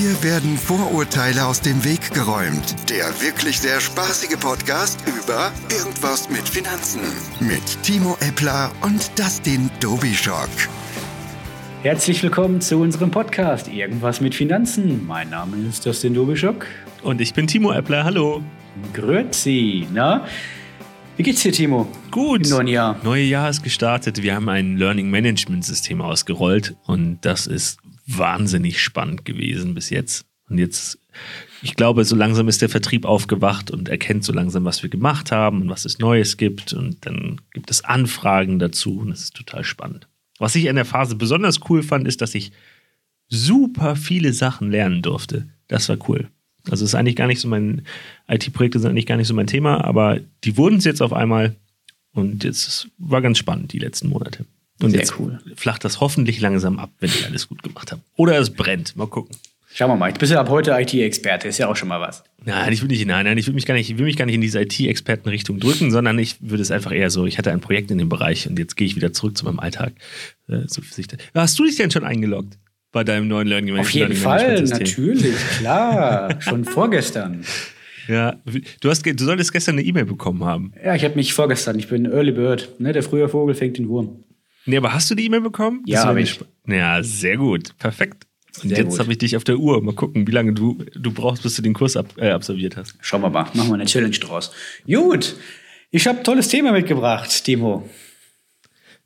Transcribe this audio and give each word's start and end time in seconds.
Hier 0.00 0.22
werden 0.22 0.56
Vorurteile 0.56 1.44
aus 1.44 1.60
dem 1.60 1.84
Weg 1.84 2.14
geräumt. 2.14 2.76
Der 2.88 3.06
wirklich 3.20 3.58
sehr 3.58 3.80
spaßige 3.80 4.38
Podcast 4.38 5.02
über 5.08 5.50
Irgendwas 5.76 6.30
mit 6.30 6.48
Finanzen. 6.48 7.00
Mit 7.40 7.82
Timo 7.82 8.16
Eppler 8.20 8.70
und 8.82 9.10
Dustin 9.18 9.68
Dobischock. 9.80 10.50
Herzlich 11.82 12.22
willkommen 12.22 12.60
zu 12.60 12.76
unserem 12.76 13.10
Podcast 13.10 13.66
Irgendwas 13.66 14.20
mit 14.20 14.36
Finanzen. 14.36 15.04
Mein 15.04 15.30
Name 15.30 15.56
ist 15.68 15.84
Dustin 15.84 16.14
Dobischock. 16.14 16.66
Und 17.02 17.20
ich 17.20 17.34
bin 17.34 17.48
Timo 17.48 17.72
Eppler. 17.72 18.04
Hallo. 18.04 18.40
Grüezi. 18.94 19.88
Na, 19.92 20.28
wie 21.16 21.24
geht's 21.24 21.42
dir, 21.42 21.50
Timo? 21.50 21.88
Gut. 22.12 22.44
Im 22.44 22.50
neuen 22.50 22.68
Jahr. 22.68 23.00
Neue 23.02 23.24
Jahr 23.24 23.50
ist 23.50 23.64
gestartet. 23.64 24.22
Wir 24.22 24.36
haben 24.36 24.48
ein 24.48 24.76
Learning 24.76 25.10
Management 25.10 25.64
System 25.64 26.00
ausgerollt 26.00 26.76
und 26.86 27.18
das 27.22 27.48
ist 27.48 27.80
wahnsinnig 28.08 28.82
spannend 28.82 29.24
gewesen 29.24 29.74
bis 29.74 29.90
jetzt. 29.90 30.26
Und 30.48 30.58
jetzt, 30.58 30.98
ich 31.62 31.76
glaube, 31.76 32.04
so 32.04 32.16
langsam 32.16 32.48
ist 32.48 32.62
der 32.62 32.68
Vertrieb 32.68 33.04
aufgewacht 33.04 33.70
und 33.70 33.88
erkennt 33.88 34.24
so 34.24 34.32
langsam, 34.32 34.64
was 34.64 34.82
wir 34.82 34.90
gemacht 34.90 35.30
haben 35.30 35.62
und 35.62 35.68
was 35.68 35.84
es 35.84 35.98
Neues 35.98 36.36
gibt. 36.36 36.72
Und 36.72 37.04
dann 37.04 37.40
gibt 37.52 37.70
es 37.70 37.84
Anfragen 37.84 38.58
dazu 38.58 38.98
und 38.98 39.10
das 39.10 39.24
ist 39.24 39.36
total 39.36 39.64
spannend. 39.64 40.08
Was 40.38 40.54
ich 40.54 40.66
in 40.66 40.76
der 40.76 40.84
Phase 40.84 41.16
besonders 41.16 41.60
cool 41.68 41.82
fand, 41.82 42.08
ist, 42.08 42.22
dass 42.22 42.34
ich 42.34 42.52
super 43.28 43.96
viele 43.96 44.32
Sachen 44.32 44.70
lernen 44.70 45.02
durfte. 45.02 45.48
Das 45.66 45.88
war 45.88 45.98
cool. 46.08 46.28
Also 46.70 46.84
ist 46.84 46.94
eigentlich 46.94 47.16
gar 47.16 47.26
nicht 47.26 47.40
so 47.40 47.48
mein, 47.48 47.82
IT-Projekte 48.28 48.78
sind 48.78 48.90
eigentlich 48.90 49.06
gar 49.06 49.16
nicht 49.16 49.28
so 49.28 49.34
mein 49.34 49.46
Thema, 49.46 49.84
aber 49.84 50.20
die 50.44 50.56
wurden 50.56 50.78
es 50.78 50.84
jetzt 50.84 51.02
auf 51.02 51.12
einmal 51.12 51.56
und 52.12 52.44
jetzt 52.44 52.88
war 52.98 53.22
ganz 53.22 53.38
spannend 53.38 53.72
die 53.72 53.78
letzten 53.78 54.08
Monate. 54.08 54.44
Und 54.80 54.90
Sehr 54.90 55.00
jetzt 55.00 55.18
cool. 55.18 55.40
flacht 55.56 55.84
das 55.84 56.00
hoffentlich 56.00 56.40
langsam 56.40 56.78
ab, 56.78 56.90
wenn 57.00 57.10
ich 57.10 57.26
alles 57.26 57.48
gut 57.48 57.62
gemacht 57.62 57.90
habe. 57.90 58.00
Oder 58.16 58.38
es 58.38 58.50
brennt. 58.50 58.96
Mal 58.96 59.08
gucken. 59.08 59.36
Schauen 59.74 59.90
wir 59.90 59.96
mal. 59.96 60.12
Du 60.12 60.18
bist 60.18 60.32
ja 60.32 60.40
ab 60.40 60.48
heute 60.48 60.70
IT-Experte. 60.72 61.48
Ist 61.48 61.58
ja 61.58 61.68
auch 61.68 61.76
schon 61.76 61.88
mal 61.88 62.00
was. 62.00 62.24
Nein, 62.44 62.72
ich 62.72 62.80
will 62.80 62.88
nicht, 62.88 63.04
nein, 63.06 63.26
nein, 63.26 63.36
ich 63.36 63.46
will 63.46 63.54
mich 63.54 63.66
gar 63.66 63.74
nicht, 63.74 63.90
ich 63.90 63.98
will 63.98 64.06
mich 64.06 64.16
gar 64.16 64.24
nicht 64.24 64.34
in 64.36 64.40
diese 64.40 64.60
IT-Expertenrichtung 64.60 65.60
drücken, 65.60 65.90
sondern 65.90 66.18
ich 66.18 66.36
würde 66.40 66.62
es 66.62 66.70
einfach 66.70 66.92
eher 66.92 67.10
so, 67.10 67.26
ich 67.26 67.36
hatte 67.36 67.52
ein 67.52 67.60
Projekt 67.60 67.90
in 67.90 67.98
dem 67.98 68.08
Bereich 68.08 68.48
und 68.48 68.58
jetzt 68.58 68.76
gehe 68.76 68.86
ich 68.86 68.96
wieder 68.96 69.12
zurück 69.12 69.36
zu 69.36 69.44
meinem 69.44 69.58
Alltag. 69.58 69.92
Äh, 70.48 70.60
so 70.66 70.80
Hast 71.34 71.58
du 71.58 71.64
dich 71.64 71.76
denn 71.76 71.90
schon 71.90 72.04
eingeloggt 72.04 72.58
bei 72.92 73.04
deinem 73.04 73.28
neuen 73.28 73.48
Learning 73.48 73.76
Auf 73.78 73.90
jeden 73.90 74.12
Learning 74.12 74.22
Fall, 74.22 74.46
Management 74.54 74.80
natürlich, 74.80 75.34
klar. 75.58 76.34
schon 76.40 76.64
vorgestern. 76.64 77.44
Ja, 78.08 78.36
du, 78.80 78.88
hast, 78.88 79.04
du 79.04 79.24
solltest 79.24 79.52
gestern 79.52 79.74
eine 79.74 79.82
E-Mail 79.82 80.06
bekommen 80.06 80.42
haben. 80.44 80.72
Ja, 80.82 80.94
ich 80.94 81.04
habe 81.04 81.14
mich 81.16 81.34
vorgestern. 81.34 81.78
Ich 81.78 81.88
bin 81.88 82.06
Early 82.06 82.32
Bird. 82.32 82.80
Ne? 82.80 82.92
Der 82.92 83.02
frühe 83.02 83.28
Vogel 83.28 83.54
fängt 83.54 83.76
den 83.76 83.88
Wurm. 83.88 84.24
Nee, 84.68 84.76
aber 84.76 84.92
hast 84.92 85.10
du 85.10 85.14
die 85.14 85.24
E-Mail 85.24 85.40
bekommen? 85.40 85.82
Ja, 85.86 85.96
Das 85.96 86.02
war 86.02 86.08
hab 86.10 86.14
mir 86.16 86.20
ich. 86.22 86.40
Ja, 86.66 87.02
sehr 87.02 87.38
gut. 87.38 87.76
Perfekt. 87.78 88.26
Und 88.62 88.68
Sehr 88.68 88.78
jetzt 88.84 88.98
habe 88.98 89.10
ich 89.12 89.18
dich 89.18 89.34
auf 89.36 89.44
der 89.44 89.56
Uhr. 89.56 89.82
Mal 89.82 89.94
gucken, 89.94 90.26
wie 90.26 90.30
lange 90.30 90.52
du, 90.52 90.84
du 90.94 91.10
brauchst, 91.10 91.42
bis 91.42 91.56
du 91.56 91.62
den 91.62 91.72
Kurs 91.72 91.96
ab, 91.96 92.06
äh, 92.18 92.30
absolviert 92.30 92.76
hast. 92.76 92.94
Schauen 93.00 93.22
wir 93.22 93.30
mal. 93.30 93.44
Machen 93.54 93.68
wir 93.68 93.74
eine 93.74 93.86
Challenge 93.86 94.16
draus. 94.18 94.52
Gut. 94.86 95.36
Ich 95.90 96.06
habe 96.06 96.22
tolles 96.22 96.48
Thema 96.48 96.72
mitgebracht, 96.72 97.44
Timo. 97.44 97.88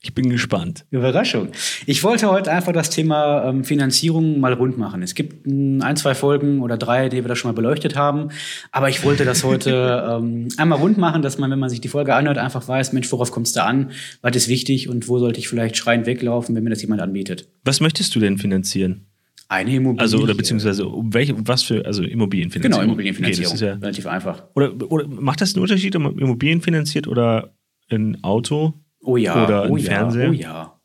Ich 0.04 0.14
bin 0.14 0.28
gespannt. 0.30 0.84
Überraschung. 0.90 1.50
Ich 1.86 2.02
wollte 2.02 2.28
heute 2.28 2.50
einfach 2.50 2.72
das 2.72 2.90
Thema 2.90 3.48
ähm, 3.48 3.62
Finanzierung 3.62 4.40
mal 4.40 4.52
rund 4.52 4.76
machen. 4.76 5.00
Es 5.00 5.14
gibt 5.14 5.46
mm, 5.46 5.80
ein, 5.80 5.96
zwei 5.96 6.16
Folgen 6.16 6.60
oder 6.60 6.76
drei, 6.76 7.08
die 7.08 7.18
wir 7.18 7.28
da 7.28 7.36
schon 7.36 7.50
mal 7.50 7.54
beleuchtet 7.54 7.94
haben. 7.94 8.30
Aber 8.72 8.88
ich 8.88 9.04
wollte 9.04 9.24
das 9.24 9.44
heute 9.44 10.04
ähm, 10.20 10.48
einmal 10.56 10.80
rund 10.80 10.98
machen, 10.98 11.22
dass 11.22 11.38
man, 11.38 11.52
wenn 11.52 11.60
man 11.60 11.70
sich 11.70 11.80
die 11.80 11.86
Folge 11.86 12.16
anhört, 12.16 12.36
einfach 12.38 12.66
weiß, 12.66 12.92
Mensch, 12.92 13.12
worauf 13.12 13.30
kommt 13.30 13.46
es 13.46 13.52
da 13.52 13.64
an? 13.64 13.92
Was 14.22 14.34
ist 14.34 14.48
wichtig 14.48 14.88
und 14.88 15.06
wo 15.08 15.20
sollte 15.20 15.38
ich 15.38 15.46
vielleicht 15.46 15.76
schreiend 15.76 16.06
weglaufen, 16.06 16.56
wenn 16.56 16.64
mir 16.64 16.70
das 16.70 16.82
jemand 16.82 17.00
anbietet? 17.00 17.48
Was 17.64 17.80
möchtest 17.80 18.12
du 18.16 18.18
denn 18.18 18.38
finanzieren? 18.38 19.06
Eine 19.46 19.76
Immobilie. 19.76 20.00
Also, 20.00 20.18
oder 20.18 20.34
beziehungsweise 20.34 20.88
um 20.88 21.14
welche, 21.14 21.36
um 21.36 21.46
was 21.46 21.62
für, 21.62 21.86
also 21.86 22.02
Immobilienfinanzierung? 22.02 22.80
Genau, 22.80 22.84
Immobilienfinanzierung. 22.84 23.52
Okay, 23.52 23.60
das 23.60 23.60
ist 23.60 23.60
ja, 23.60 23.74
Relativ 23.74 24.06
einfach. 24.06 24.44
oder, 24.54 24.72
oder 24.90 25.06
macht 25.06 25.40
das 25.42 25.54
einen 25.54 25.62
Unterschied, 25.62 25.94
ob 25.94 26.02
man 26.02 26.18
Immobilien 26.18 26.60
finanziert 26.60 27.06
oder 27.06 27.54
ein 27.88 28.18
Auto? 28.24 28.74
Oh 29.02 29.16
ja, 29.16 29.44
Oder 29.44 29.70
oh 29.70 29.76
ja, 29.76 29.84
Fernseher? 29.84 30.30
oh 30.30 30.32
ja. 30.32 30.80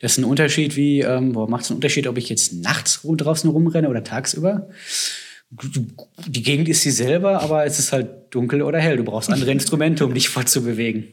Das 0.00 0.12
ist 0.12 0.18
ein 0.18 0.24
Unterschied 0.24 0.76
wie, 0.76 1.00
ähm, 1.00 1.32
macht 1.32 1.64
es 1.64 1.70
einen 1.70 1.76
Unterschied, 1.76 2.06
ob 2.06 2.16
ich 2.16 2.28
jetzt 2.28 2.54
nachts 2.54 3.00
draußen 3.04 3.50
rumrenne 3.50 3.88
oder 3.88 4.02
tagsüber? 4.02 4.68
Die 5.50 6.42
Gegend 6.42 6.68
ist 6.68 6.84
dieselbe, 6.84 7.40
aber 7.40 7.66
es 7.66 7.78
ist 7.78 7.92
halt 7.92 8.08
dunkel 8.30 8.62
oder 8.62 8.78
hell. 8.78 8.96
Du 8.96 9.04
brauchst 9.04 9.30
andere 9.30 9.50
Instrumente, 9.50 10.06
um 10.06 10.14
dich 10.14 10.28
fortzubewegen. 10.28 11.08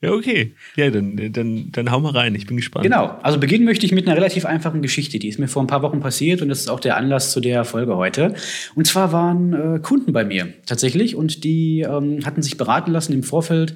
Ja, 0.00 0.12
okay. 0.12 0.54
Ja, 0.76 0.90
dann, 0.90 1.32
dann, 1.32 1.68
dann 1.70 1.90
hau 1.90 2.00
mal 2.00 2.12
rein. 2.12 2.34
Ich 2.34 2.46
bin 2.46 2.56
gespannt. 2.56 2.84
Genau. 2.84 3.16
Also 3.22 3.38
beginnen 3.38 3.64
möchte 3.64 3.86
ich 3.86 3.92
mit 3.92 4.06
einer 4.06 4.16
relativ 4.16 4.44
einfachen 4.44 4.82
Geschichte. 4.82 5.18
Die 5.18 5.28
ist 5.28 5.38
mir 5.38 5.48
vor 5.48 5.62
ein 5.62 5.66
paar 5.66 5.82
Wochen 5.82 6.00
passiert 6.00 6.42
und 6.42 6.48
das 6.48 6.60
ist 6.60 6.68
auch 6.68 6.80
der 6.80 6.96
Anlass 6.96 7.32
zu 7.32 7.40
der 7.40 7.64
Folge 7.64 7.96
heute. 7.96 8.34
Und 8.74 8.86
zwar 8.86 9.12
waren 9.12 9.76
äh, 9.76 9.78
Kunden 9.80 10.12
bei 10.12 10.24
mir 10.24 10.52
tatsächlich 10.66 11.16
und 11.16 11.44
die 11.44 11.80
ähm, 11.80 12.20
hatten 12.24 12.42
sich 12.42 12.56
beraten 12.56 12.90
lassen 12.90 13.12
im 13.12 13.22
Vorfeld 13.22 13.74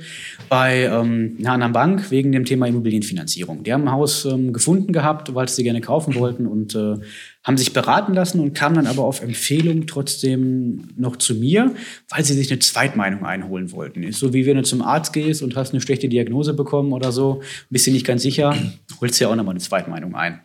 bei 0.49 0.85
ähm, 0.85 1.37
einer 1.39 1.53
anderen 1.53 1.73
Bank 1.73 2.11
wegen 2.11 2.33
dem 2.33 2.45
Thema 2.45 2.67
Immobilienfinanzierung. 2.67 3.63
Die 3.63 3.73
haben 3.73 3.85
ein 3.85 3.93
Haus 3.93 4.25
ähm, 4.25 4.53
gefunden 4.53 4.93
gehabt, 4.93 5.35
weil 5.35 5.49
sie 5.49 5.63
gerne 5.63 5.81
kaufen 5.81 6.15
wollten 6.15 6.47
und 6.47 6.75
äh, 6.75 6.97
haben 7.49 7.57
sich 7.57 7.73
beraten 7.73 8.13
lassen 8.13 8.41
und 8.41 8.53
kamen 8.53 8.75
dann 8.77 8.87
aber 8.87 9.05
auf 9.05 9.23
Empfehlung 9.23 9.87
trotzdem 9.87 10.91
noch 10.97 11.17
zu 11.17 11.35
mir, 11.35 11.75
weil 12.11 12.23
sie 12.23 12.35
sich 12.35 12.51
eine 12.51 12.59
Zweitmeinung 12.59 13.25
einholen 13.25 13.73
wollten. 13.73 14.03
Ist 14.03 14.19
so 14.19 14.35
wie 14.35 14.45
wenn 14.45 14.59
du 14.59 14.63
zum 14.65 14.83
Arzt 14.83 15.15
gehst 15.15 15.43
und 15.43 15.57
hast 15.57 15.71
eine 15.73 15.81
schlechte 15.81 16.11
Diagnose 16.11 16.53
bekommen 16.53 16.93
oder 16.93 17.11
so, 17.11 17.41
bist 17.71 17.87
dir 17.87 17.95
nicht 17.95 18.05
ganz 18.05 18.21
sicher, 18.21 18.55
holst 19.01 19.19
dir 19.19 19.31
auch 19.31 19.35
nochmal 19.35 19.55
eine 19.55 19.61
Zweitmeinung 19.61 20.15
ein. 20.15 20.41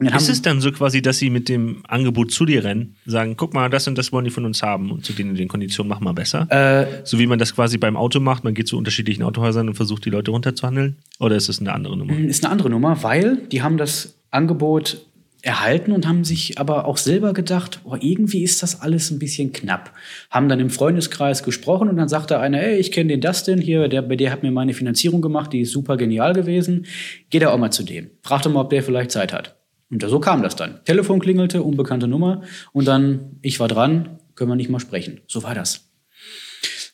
Ist 0.00 0.28
es 0.28 0.42
dann 0.42 0.60
so 0.60 0.72
quasi, 0.72 1.00
dass 1.00 1.18
sie 1.18 1.30
mit 1.30 1.48
dem 1.48 1.84
Angebot 1.86 2.32
zu 2.32 2.44
dir 2.44 2.64
rennen, 2.64 2.96
sagen, 3.06 3.36
guck 3.36 3.54
mal, 3.54 3.70
das 3.70 3.86
und 3.86 3.96
das 3.96 4.10
wollen 4.10 4.24
die 4.24 4.32
von 4.32 4.44
uns 4.44 4.64
haben 4.64 4.90
und 4.90 5.04
zu 5.04 5.12
den, 5.12 5.30
und 5.30 5.38
den 5.38 5.46
Konditionen 5.46 5.88
machen 5.88 6.02
wir 6.02 6.12
besser? 6.12 6.48
äh, 6.50 7.02
so 7.04 7.20
wie 7.20 7.28
man 7.28 7.38
das 7.38 7.54
quasi 7.54 7.78
beim 7.78 7.96
Auto 7.96 8.18
macht, 8.18 8.42
man 8.42 8.54
geht 8.54 8.66
zu 8.66 8.76
unterschiedlichen 8.76 9.22
Autohäusern 9.22 9.68
und 9.68 9.76
versucht, 9.76 10.04
die 10.04 10.10
Leute 10.10 10.32
runterzuhandeln? 10.32 10.96
Oder 11.20 11.36
ist 11.36 11.48
es 11.48 11.60
eine 11.60 11.72
andere 11.72 11.96
Nummer? 11.96 12.18
ist 12.18 12.44
eine 12.44 12.50
andere 12.50 12.68
Nummer, 12.68 13.00
weil 13.04 13.36
die 13.52 13.62
haben 13.62 13.76
das 13.76 14.16
Angebot 14.32 15.06
erhalten 15.42 15.92
und 15.92 16.06
haben 16.06 16.24
sich 16.24 16.58
aber 16.58 16.86
auch 16.86 16.96
selber 16.96 17.32
gedacht, 17.32 17.80
oh, 17.84 17.96
irgendwie 17.98 18.42
ist 18.42 18.62
das 18.62 18.80
alles 18.80 19.10
ein 19.10 19.18
bisschen 19.18 19.52
knapp. 19.52 19.92
Haben 20.30 20.48
dann 20.48 20.60
im 20.60 20.70
Freundeskreis 20.70 21.42
gesprochen 21.42 21.88
und 21.88 21.96
dann 21.96 22.08
sagte 22.08 22.38
einer, 22.38 22.62
ey, 22.62 22.78
ich 22.78 22.92
kenne 22.92 23.08
den 23.08 23.20
Dustin 23.20 23.60
hier, 23.60 23.88
der, 23.88 24.02
bei 24.02 24.16
der 24.16 24.30
hat 24.30 24.42
mir 24.42 24.52
meine 24.52 24.72
Finanzierung 24.72 25.20
gemacht, 25.20 25.52
die 25.52 25.62
ist 25.62 25.72
super 25.72 25.96
genial 25.96 26.32
gewesen. 26.32 26.86
Geh 27.30 27.40
da 27.40 27.50
auch 27.50 27.58
mal 27.58 27.72
zu 27.72 27.82
dem. 27.82 28.10
Frag 28.22 28.42
doch 28.42 28.52
mal, 28.52 28.60
ob 28.60 28.70
der 28.70 28.82
vielleicht 28.82 29.10
Zeit 29.10 29.32
hat. 29.32 29.56
Und 29.90 30.02
so 30.02 30.20
kam 30.20 30.42
das 30.42 30.56
dann. 30.56 30.82
Telefon 30.84 31.18
klingelte, 31.18 31.62
unbekannte 31.62 32.08
Nummer 32.08 32.42
und 32.72 32.86
dann, 32.86 33.36
ich 33.42 33.60
war 33.60 33.68
dran, 33.68 34.18
können 34.34 34.50
wir 34.50 34.56
nicht 34.56 34.70
mal 34.70 34.80
sprechen. 34.80 35.20
So 35.26 35.42
war 35.42 35.54
das. 35.54 35.88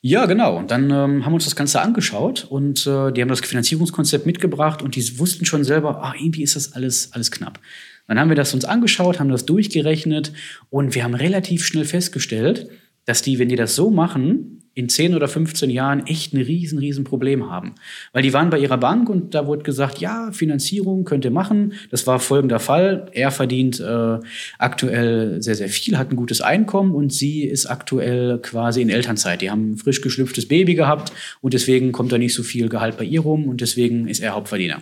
Ja, 0.00 0.26
genau. 0.26 0.56
Und 0.56 0.70
dann 0.70 0.90
ähm, 0.90 1.24
haben 1.24 1.32
wir 1.32 1.34
uns 1.34 1.44
das 1.44 1.56
Ganze 1.56 1.80
angeschaut 1.80 2.46
und 2.48 2.86
äh, 2.86 3.12
die 3.12 3.20
haben 3.20 3.28
das 3.28 3.40
Finanzierungskonzept 3.40 4.26
mitgebracht 4.26 4.80
und 4.80 4.94
die 4.94 5.18
wussten 5.18 5.44
schon 5.44 5.64
selber, 5.64 6.02
ah, 6.02 6.14
irgendwie 6.16 6.42
ist 6.42 6.54
das 6.56 6.72
alles, 6.72 7.12
alles 7.12 7.30
knapp. 7.30 7.58
Dann 8.08 8.18
haben 8.18 8.30
wir 8.30 8.36
das 8.36 8.54
uns 8.54 8.64
angeschaut, 8.64 9.20
haben 9.20 9.28
das 9.28 9.46
durchgerechnet 9.46 10.32
und 10.70 10.94
wir 10.94 11.04
haben 11.04 11.14
relativ 11.14 11.64
schnell 11.64 11.84
festgestellt, 11.84 12.68
dass 13.04 13.22
die, 13.22 13.38
wenn 13.38 13.48
die 13.48 13.56
das 13.56 13.74
so 13.76 13.90
machen, 13.90 14.58
in 14.78 14.88
10 14.88 15.16
oder 15.16 15.26
15 15.26 15.70
Jahren 15.70 16.06
echt 16.06 16.32
ein 16.32 16.40
riesen, 16.40 16.78
riesen 16.78 17.02
Problem 17.02 17.50
haben. 17.50 17.74
Weil 18.12 18.22
die 18.22 18.32
waren 18.32 18.48
bei 18.48 18.60
ihrer 18.60 18.78
Bank 18.78 19.08
und 19.08 19.34
da 19.34 19.46
wurde 19.48 19.64
gesagt, 19.64 19.98
ja, 19.98 20.30
Finanzierung 20.30 21.04
könnt 21.04 21.24
ihr 21.24 21.32
machen. 21.32 21.72
Das 21.90 22.06
war 22.06 22.20
folgender 22.20 22.60
Fall. 22.60 23.06
Er 23.12 23.32
verdient 23.32 23.80
äh, 23.80 24.18
aktuell 24.58 25.42
sehr, 25.42 25.56
sehr 25.56 25.68
viel, 25.68 25.98
hat 25.98 26.12
ein 26.12 26.16
gutes 26.16 26.40
Einkommen 26.40 26.94
und 26.94 27.12
sie 27.12 27.42
ist 27.42 27.66
aktuell 27.66 28.38
quasi 28.38 28.80
in 28.80 28.88
Elternzeit. 28.88 29.42
Die 29.42 29.50
haben 29.50 29.72
ein 29.72 29.76
frisch 29.78 30.00
geschlüpftes 30.00 30.46
Baby 30.46 30.76
gehabt 30.76 31.12
und 31.40 31.54
deswegen 31.54 31.90
kommt 31.90 32.12
da 32.12 32.18
nicht 32.18 32.34
so 32.34 32.44
viel 32.44 32.68
Gehalt 32.68 32.96
bei 32.96 33.04
ihr 33.04 33.22
rum 33.22 33.48
und 33.48 33.60
deswegen 33.60 34.06
ist 34.06 34.20
er 34.20 34.36
Hauptverdiener. 34.36 34.80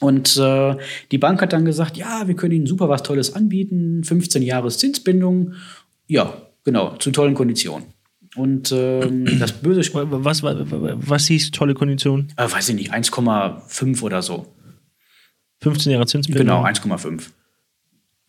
Und 0.00 0.36
äh, 0.36 0.76
die 1.10 1.18
Bank 1.18 1.42
hat 1.42 1.52
dann 1.52 1.64
gesagt, 1.64 1.96
ja, 1.96 2.28
wir 2.28 2.34
können 2.36 2.52
Ihnen 2.54 2.66
super 2.66 2.88
was 2.88 3.02
Tolles 3.02 3.34
anbieten, 3.34 4.04
15 4.04 4.42
Jahres 4.42 4.78
Zinsbindung. 4.78 5.54
Ja, 6.06 6.34
genau, 6.64 6.96
zu 6.96 7.10
tollen 7.10 7.34
Konditionen. 7.34 7.88
Und 8.36 8.70
ähm, 8.72 9.26
das 9.40 9.52
böse 9.52 9.80
Sp 9.82 10.06
Was, 10.10 10.42
was, 10.42 10.56
was 10.70 11.26
hieß 11.26 11.50
tolle 11.50 11.74
Kondition? 11.74 12.28
äh, 12.36 12.50
weiß 12.50 12.68
ich 12.68 12.74
nicht, 12.76 12.92
1,5 12.94 14.02
oder 14.02 14.22
so. 14.22 14.46
15 15.62 15.92
Jahre 15.92 16.06
Zinsbindung? 16.06 16.46
Genau, 16.46 16.64
1,5. 16.64 17.30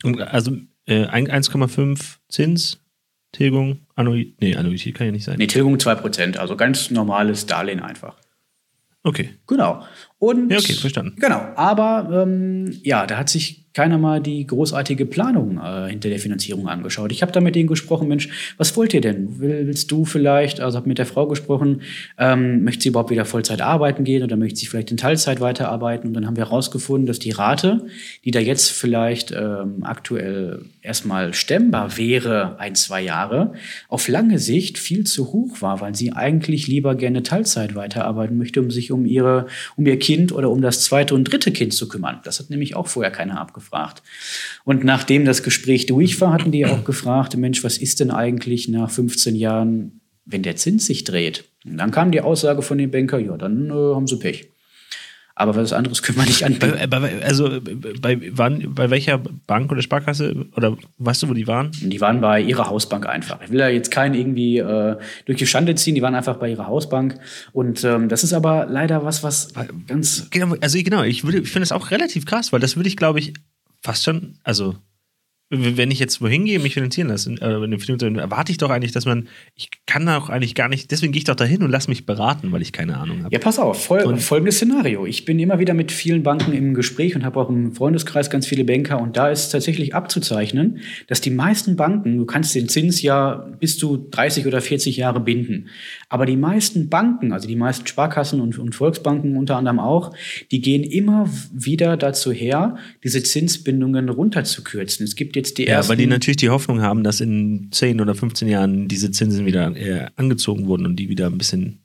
Und 0.04 0.22
Also 0.22 0.58
äh, 0.88 1.06
ein- 1.06 1.28
1,5 1.30 2.18
Zins, 2.30 2.80
Tilgung, 3.32 3.82
Annuität. 3.96 4.42
Nee, 4.42 4.56
Annuität 4.56 4.96
kann 4.96 5.06
ja 5.06 5.12
nicht 5.12 5.26
sein. 5.26 5.38
Nee, 5.38 5.46
Tilgung 5.46 5.76
2%, 5.76 6.38
also 6.38 6.56
ganz 6.56 6.90
normales 6.90 7.46
Darlehen 7.46 7.80
einfach. 7.80 8.16
Okay. 9.04 9.30
Genau. 9.48 9.84
Und 10.20 10.52
Ja, 10.52 10.58
okay, 10.58 10.74
verstanden. 10.74 11.16
Genau, 11.18 11.42
aber 11.56 12.24
ähm, 12.24 12.78
ja, 12.84 13.08
da 13.08 13.18
hat 13.18 13.30
sich 13.30 13.70
keiner 13.74 13.98
mal 13.98 14.20
die 14.20 14.46
großartige 14.46 15.06
Planung 15.06 15.58
äh, 15.58 15.90
hinter 15.90 16.10
der 16.10 16.20
Finanzierung 16.20 16.68
angeschaut. 16.68 17.14
Ich 17.14 17.22
habe 17.22 17.32
da 17.32 17.40
mit 17.40 17.56
denen 17.56 17.68
gesprochen, 17.68 18.10
Mensch, 18.10 18.28
was 18.58 18.76
wollt 18.76 18.94
ihr 18.94 19.00
denn? 19.00 19.40
Will, 19.40 19.68
willst 19.68 19.92
du 19.92 20.04
vielleicht, 20.04 20.60
also 20.60 20.78
habe 20.78 20.90
mit 20.90 20.98
der 20.98 21.06
Frau 21.06 21.28
gesprochen, 21.28 21.84
ähm, 22.18 22.66
möchte 22.66 22.84
sie 22.84 22.90
überhaupt 22.90 23.12
wieder 23.12 23.24
Vollzeit 23.24 23.62
arbeiten 23.62 24.04
gehen 24.04 24.24
oder 24.24 24.36
möchte 24.36 24.60
sie 24.60 24.66
vielleicht 24.66 24.92
in 24.92 24.98
Teilzeit 24.98 25.40
weiterarbeiten? 25.40 26.08
Und 26.08 26.14
dann 26.16 26.26
haben 26.26 26.36
wir 26.36 26.46
herausgefunden, 26.46 27.06
dass 27.06 27.20
die 27.20 27.32
Rate, 27.32 27.86
die 28.26 28.32
da 28.32 28.40
jetzt 28.40 28.72
vielleicht 28.72 29.32
ähm, 29.32 29.84
aktuell 29.84 30.66
erstmal 30.82 31.34
stemmbar 31.34 31.98
wäre, 31.98 32.60
ein, 32.60 32.74
zwei 32.76 33.02
Jahre, 33.02 33.54
auf 33.88 34.08
lange 34.08 34.40
Sicht 34.40 34.78
viel 34.80 35.06
zu 35.06 35.32
hoch 35.32 35.62
war, 35.62 35.80
weil 35.80 35.96
sie 35.96 36.12
eigentlich 36.12 36.68
lieber 36.68 36.96
gerne 36.96 37.22
Teilzeit 37.22 37.76
weiterarbeiten 37.76 38.38
möchte, 38.38 38.62
um 38.62 38.72
sich 38.72 38.92
um 38.92 39.06
ihre, 39.06 39.46
um 39.78 39.86
ihr 39.86 40.00
Kind 40.00 40.09
oder 40.32 40.50
um 40.50 40.62
das 40.62 40.84
zweite 40.84 41.16
und 41.16 41.26
dritte 41.26 41.52
Kind 41.52 41.74
zu 41.74 41.88
kümmern. 41.88 42.20
Das 42.24 42.40
hat 42.40 42.50
nämlich 42.50 42.76
auch 42.76 42.88
vorher 42.88 43.12
keiner 43.12 43.40
abgefragt. 43.40 44.04
Und 44.64 44.84
nachdem 44.84 45.26
das 45.26 45.44
Gespräch 45.44 45.86
durch 45.86 46.20
war, 46.22 46.34
hatten 46.34 46.52
die 46.52 46.66
auch 46.66 46.84
gefragt, 46.84 47.36
Mensch, 47.38 47.64
was 47.64 47.78
ist 47.78 48.00
denn 48.00 48.12
eigentlich 48.12 48.68
nach 48.68 48.90
15 48.90 49.36
Jahren, 49.36 50.02
wenn 50.26 50.44
der 50.44 50.56
Zins 50.56 50.86
sich 50.86 51.04
dreht? 51.04 51.46
Und 51.66 51.78
dann 51.78 51.92
kam 51.92 52.12
die 52.12 52.22
Aussage 52.22 52.62
von 52.62 52.78
dem 52.78 52.92
Banker, 52.92 53.20
ja, 53.20 53.38
dann 53.38 53.70
äh, 53.70 53.74
haben 53.74 54.08
sie 54.08 54.18
Pech. 54.18 54.50
Aber 55.40 55.56
was 55.56 55.72
anderes 55.72 56.04
können 56.04 56.18
wir 56.18 56.26
nicht 56.26 56.44
anbieten. 56.44 56.74
Bei, 56.90 57.00
bei, 57.00 57.24
also 57.24 57.62
bei, 58.02 58.20
wann, 58.34 58.76
bei 58.76 58.90
welcher 58.90 59.18
Bank 59.48 59.72
oder 59.72 59.82
Sparkasse 59.82 60.36
oder 60.58 60.76
weißt 60.98 61.24
du, 61.24 61.30
wo 61.30 61.34
die 61.34 61.48
waren? 61.48 61.72
Die 61.82 62.02
waren 62.02 62.20
bei 62.20 62.42
ihrer 62.42 62.70
Hausbank 62.70 63.06
einfach. 63.08 63.40
Ich 63.46 63.50
will 63.50 63.60
ja 63.60 63.70
jetzt 63.70 63.90
keinen 63.90 64.16
irgendwie 64.16 64.58
äh, 64.58 64.98
durch 65.26 65.38
die 65.38 65.48
Schande 65.48 65.76
ziehen, 65.76 65.96
die 65.96 66.02
waren 66.02 66.14
einfach 66.14 66.36
bei 66.36 66.50
ihrer 66.50 66.68
Hausbank. 66.68 67.18
Und 67.54 67.86
ähm, 67.86 68.10
das 68.10 68.26
ist 68.26 68.34
aber 68.34 68.66
leider 68.70 69.06
was, 69.06 69.24
was 69.24 69.54
ganz. 69.88 70.28
Genau, 70.30 70.56
also 70.60 70.78
genau, 70.84 71.04
ich, 71.04 71.24
würde- 71.24 71.40
ich 71.40 71.50
finde 71.50 71.64
es 71.64 71.72
auch 71.72 71.90
relativ 71.90 72.26
krass, 72.26 72.52
weil 72.52 72.60
das 72.60 72.76
würde 72.76 72.90
ich, 72.90 72.98
glaube 72.98 73.20
ich, 73.20 73.32
fast 73.82 74.04
schon, 74.04 74.34
also 74.44 74.76
wenn 75.52 75.90
ich 75.90 75.98
jetzt 75.98 76.22
wohin 76.22 76.46
gehe, 76.46 76.60
mich 76.60 76.76
finanzieren 76.76 77.08
lassen, 77.08 77.38
äh, 77.40 77.50
dann 77.98 78.16
erwarte 78.16 78.52
ich 78.52 78.60
doch 78.60 78.70
eigentlich, 78.70 78.92
dass 78.92 79.06
man, 79.06 79.28
ich 79.56 79.70
kann 79.88 80.06
da 80.06 80.18
auch 80.18 80.30
eigentlich 80.30 80.54
gar 80.54 80.70
nicht, 80.70 80.92
deswegen 80.92 81.12
gehe 81.12 81.18
ich 81.20 81.24
doch 81.24 81.36
dahin 81.36 81.64
und 81.64 81.72
lasse 81.72 81.90
mich 81.90 82.06
beraten, 82.06 82.52
weil 82.52 82.62
ich 82.62 82.72
keine 82.72 82.98
Ahnung 82.98 83.24
habe. 83.24 83.34
Ja, 83.34 83.40
pass 83.40 83.58
auf, 83.58 83.84
fol 83.84 84.02
Und- 84.02 84.22
folgendes 84.22 84.58
Szenario. 84.58 85.08
Ich 85.08 85.26
bin 85.26 85.40
immer 85.40 85.58
wieder 85.58 85.74
mit 85.74 85.92
vielen 85.92 86.22
Banken 86.22 86.54
im 86.54 86.76
Gespräch 86.76 87.16
und 87.16 87.26
habe 87.26 87.40
auch 87.40 87.50
im 87.50 87.74
Freundeskreis 87.74 88.30
ganz 88.30 88.46
viele 88.46 88.64
Banker. 88.64 89.02
Und 89.02 89.18
da 89.18 89.30
ist 89.30 89.50
tatsächlich 89.50 89.96
abzuzeichnen, 89.96 90.82
dass 91.08 91.20
die 91.22 91.32
meisten 91.32 91.76
Banken, 91.76 92.18
du 92.20 92.26
kannst 92.26 92.54
den 92.54 92.70
Zins 92.70 93.02
ja 93.02 93.48
bis 93.60 93.80
zu 93.80 93.98
30 94.12 94.46
oder 94.46 94.62
40 94.62 94.98
Jahre 94.98 95.20
binden. 95.20 95.70
Aber 96.10 96.28
die 96.28 96.38
meisten 96.38 96.90
Banken, 96.90 97.34
also 97.34 97.48
die 97.48 97.56
meisten 97.56 97.88
Sparkassen 97.88 98.40
und, 98.40 98.60
und 98.60 98.76
Volksbanken 98.76 99.36
unter 99.36 99.56
anderem 99.58 99.80
auch, 99.80 100.14
die 100.52 100.62
gehen 100.62 100.84
immer 100.84 101.28
wieder 101.52 101.98
dazu 101.98 102.32
her, 102.32 102.78
diese 103.04 103.24
Zinsbindungen 103.24 104.10
runterzukürzen. 104.10 105.04
Es 105.06 105.16
gibt 105.16 105.39
jetzt 105.40 105.58
die 105.58 105.66
Ja, 105.66 105.76
ersten 105.76 105.90
weil 105.90 105.98
die 105.98 106.08
natürlich 106.08 106.38
die 106.38 106.50
Hoffnung 106.50 106.82
haben, 106.82 107.04
dass 107.04 107.22
in 107.22 107.70
10 107.72 108.00
oder 108.02 108.16
15 108.16 108.48
Jahren 108.48 108.88
diese 108.88 109.12
Zinsen 109.12 109.46
wieder 109.46 109.76
äh, 109.76 110.08
angezogen 110.16 110.68
wurden 110.68 110.86
und 110.86 110.96
die 110.98 111.10
wieder 111.10 111.28
ein 111.28 111.38
bisschen 111.38 111.80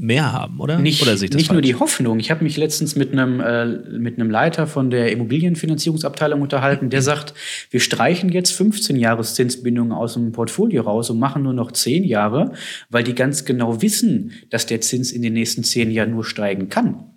mehr 0.00 0.32
haben, 0.32 0.60
oder? 0.60 0.78
Nicht, 0.78 1.02
oder 1.02 1.14
nicht 1.14 1.52
nur 1.52 1.60
die 1.60 1.74
Hoffnung. 1.74 2.18
Ich 2.18 2.30
habe 2.30 2.42
mich 2.42 2.56
letztens 2.56 2.96
mit 2.96 3.12
einem, 3.12 3.40
äh, 3.40 3.66
mit 3.98 4.18
einem 4.18 4.30
Leiter 4.30 4.66
von 4.66 4.90
der 4.90 5.12
Immobilienfinanzierungsabteilung 5.12 6.40
unterhalten, 6.40 6.90
der 6.90 7.02
sagt, 7.02 7.34
wir 7.70 7.80
streichen 7.80 8.30
jetzt 8.30 8.52
15 8.52 8.96
Jahres 8.96 9.34
Zinsbindungen 9.34 9.92
aus 9.92 10.14
dem 10.14 10.32
Portfolio 10.32 10.82
raus 10.82 11.10
und 11.10 11.18
machen 11.18 11.42
nur 11.42 11.52
noch 11.52 11.72
10 11.72 12.04
Jahre, 12.04 12.52
weil 12.88 13.04
die 13.04 13.14
ganz 13.14 13.44
genau 13.44 13.82
wissen, 13.82 14.32
dass 14.48 14.66
der 14.66 14.80
Zins 14.80 15.12
in 15.12 15.22
den 15.22 15.34
nächsten 15.34 15.64
10 15.64 15.90
Jahren 15.90 16.12
nur 16.12 16.24
steigen 16.24 16.68
kann. 16.68 17.09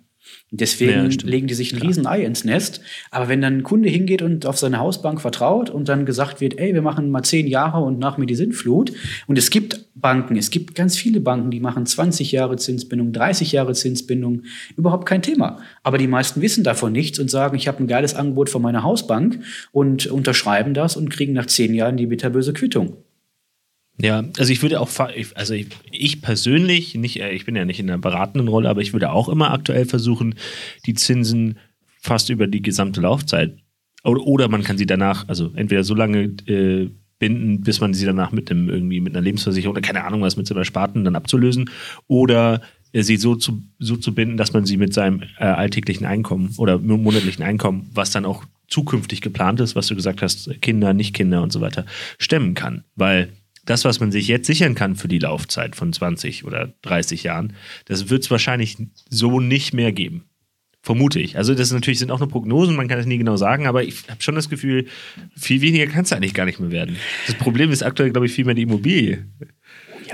Und 0.54 0.60
Deswegen 0.60 1.10
Ja, 1.10 1.16
legen 1.24 1.48
die 1.48 1.54
sich 1.54 1.72
ein 1.72 1.80
Riesenei 1.80 2.24
ins 2.24 2.44
Nest. 2.44 2.80
Aber 3.10 3.28
wenn 3.28 3.40
dann 3.40 3.58
ein 3.58 3.62
Kunde 3.64 3.88
hingeht 3.88 4.22
und 4.22 4.46
auf 4.46 4.56
seine 4.56 4.78
Hausbank 4.78 5.20
vertraut 5.20 5.68
und 5.68 5.88
dann 5.88 6.06
gesagt 6.06 6.40
wird, 6.40 6.60
ey, 6.60 6.74
wir 6.74 6.82
machen 6.82 7.10
mal 7.10 7.24
zehn 7.24 7.48
Jahre 7.48 7.82
und 7.82 7.98
nach 7.98 8.18
mir 8.18 8.26
die 8.26 8.36
Sintflut. 8.36 8.92
Und 9.26 9.36
es 9.36 9.50
gibt 9.50 9.86
Banken, 9.96 10.36
es 10.36 10.50
gibt 10.50 10.76
ganz 10.76 10.96
viele 10.96 11.18
Banken, 11.18 11.50
die 11.50 11.58
machen 11.58 11.86
20 11.86 12.30
Jahre 12.30 12.54
Zinsbindung, 12.54 13.12
30 13.12 13.50
Jahre 13.50 13.72
Zinsbindung, 13.72 14.42
überhaupt 14.76 15.06
kein 15.06 15.22
Thema. 15.22 15.58
Aber 15.82 15.98
die 15.98 16.06
meisten 16.06 16.40
wissen 16.40 16.62
davon 16.62 16.92
nichts 16.92 17.18
und 17.18 17.32
sagen, 17.32 17.56
ich 17.56 17.66
habe 17.66 17.82
ein 17.82 17.88
geiles 17.88 18.14
Angebot 18.14 18.48
von 18.48 18.62
meiner 18.62 18.84
Hausbank 18.84 19.40
und 19.72 20.06
unterschreiben 20.06 20.72
das 20.72 20.96
und 20.96 21.10
kriegen 21.10 21.32
nach 21.32 21.46
zehn 21.46 21.74
Jahren 21.74 21.96
die 21.96 22.06
bitterböse 22.06 22.52
Quittung. 22.52 23.03
Ja, 24.00 24.24
also 24.38 24.52
ich 24.52 24.60
würde 24.62 24.80
auch, 24.80 24.90
also 25.34 25.54
ich, 25.54 25.68
ich 25.90 26.20
persönlich, 26.20 26.94
nicht, 26.96 27.20
äh, 27.20 27.30
ich 27.30 27.44
bin 27.44 27.54
ja 27.54 27.64
nicht 27.64 27.78
in 27.78 27.86
der 27.86 27.98
beratenden 27.98 28.48
Rolle, 28.48 28.68
aber 28.68 28.80
ich 28.80 28.92
würde 28.92 29.10
auch 29.10 29.28
immer 29.28 29.52
aktuell 29.52 29.84
versuchen, 29.84 30.34
die 30.86 30.94
Zinsen 30.94 31.58
fast 32.00 32.28
über 32.28 32.46
die 32.46 32.62
gesamte 32.62 33.00
Laufzeit 33.00 33.56
oder, 34.02 34.22
oder 34.22 34.48
man 34.48 34.62
kann 34.62 34.78
sie 34.78 34.86
danach, 34.86 35.28
also 35.28 35.52
entweder 35.54 35.84
so 35.84 35.94
lange 35.94 36.24
äh, 36.46 36.90
binden, 37.18 37.60
bis 37.60 37.80
man 37.80 37.94
sie 37.94 38.04
danach 38.04 38.32
mit 38.32 38.50
einem 38.50 38.68
irgendwie 38.68 39.00
mit 39.00 39.14
einer 39.14 39.22
Lebensversicherung 39.22 39.76
oder 39.76 39.80
keine 39.80 40.04
Ahnung 40.04 40.22
was 40.22 40.36
mit 40.36 40.46
so 40.46 40.54
einer 40.54 40.64
Sparten 40.64 41.04
dann 41.04 41.16
abzulösen 41.16 41.70
oder 42.08 42.60
äh, 42.92 43.02
sie 43.02 43.16
so 43.16 43.36
zu, 43.36 43.62
so 43.78 43.96
zu 43.96 44.14
binden, 44.14 44.36
dass 44.36 44.52
man 44.52 44.66
sie 44.66 44.76
mit 44.76 44.92
seinem 44.92 45.22
äh, 45.38 45.44
alltäglichen 45.44 46.04
Einkommen 46.04 46.52
oder 46.58 46.78
monatlichen 46.78 47.44
Einkommen, 47.44 47.90
was 47.94 48.10
dann 48.10 48.24
auch 48.24 48.44
zukünftig 48.68 49.20
geplant 49.20 49.60
ist, 49.60 49.76
was 49.76 49.86
du 49.86 49.94
gesagt 49.94 50.20
hast, 50.20 50.50
Kinder, 50.60 50.94
nicht 50.94 51.14
Kinder 51.14 51.42
und 51.42 51.52
so 51.52 51.60
weiter, 51.60 51.86
stemmen 52.18 52.54
kann. 52.54 52.84
Weil 52.96 53.32
das, 53.64 53.84
was 53.84 54.00
man 54.00 54.12
sich 54.12 54.28
jetzt 54.28 54.46
sichern 54.46 54.74
kann 54.74 54.96
für 54.96 55.08
die 55.08 55.18
Laufzeit 55.18 55.76
von 55.76 55.92
20 55.92 56.44
oder 56.44 56.72
30 56.82 57.22
Jahren, 57.24 57.54
das 57.86 58.10
wird 58.10 58.22
es 58.22 58.30
wahrscheinlich 58.30 58.76
so 59.08 59.40
nicht 59.40 59.74
mehr 59.74 59.92
geben. 59.92 60.24
Vermute 60.82 61.18
ich. 61.18 61.38
Also 61.38 61.54
das 61.54 61.72
natürlich 61.72 61.98
sind 61.98 62.10
auch 62.10 62.18
nur 62.18 62.28
Prognosen, 62.28 62.76
man 62.76 62.88
kann 62.88 62.98
es 62.98 63.06
nie 63.06 63.16
genau 63.16 63.38
sagen, 63.38 63.66
aber 63.66 63.84
ich 63.84 64.06
habe 64.10 64.20
schon 64.20 64.34
das 64.34 64.50
Gefühl, 64.50 64.86
viel 65.34 65.62
weniger 65.62 65.86
kann 65.86 66.04
es 66.04 66.12
eigentlich 66.12 66.34
gar 66.34 66.44
nicht 66.44 66.60
mehr 66.60 66.70
werden. 66.70 66.96
Das 67.26 67.36
Problem 67.36 67.70
ist 67.70 67.82
aktuell, 67.82 68.10
glaube 68.10 68.26
ich, 68.26 68.32
viel 68.32 68.44
mehr 68.44 68.54
die 68.54 68.62
Immobilie. 68.62 69.24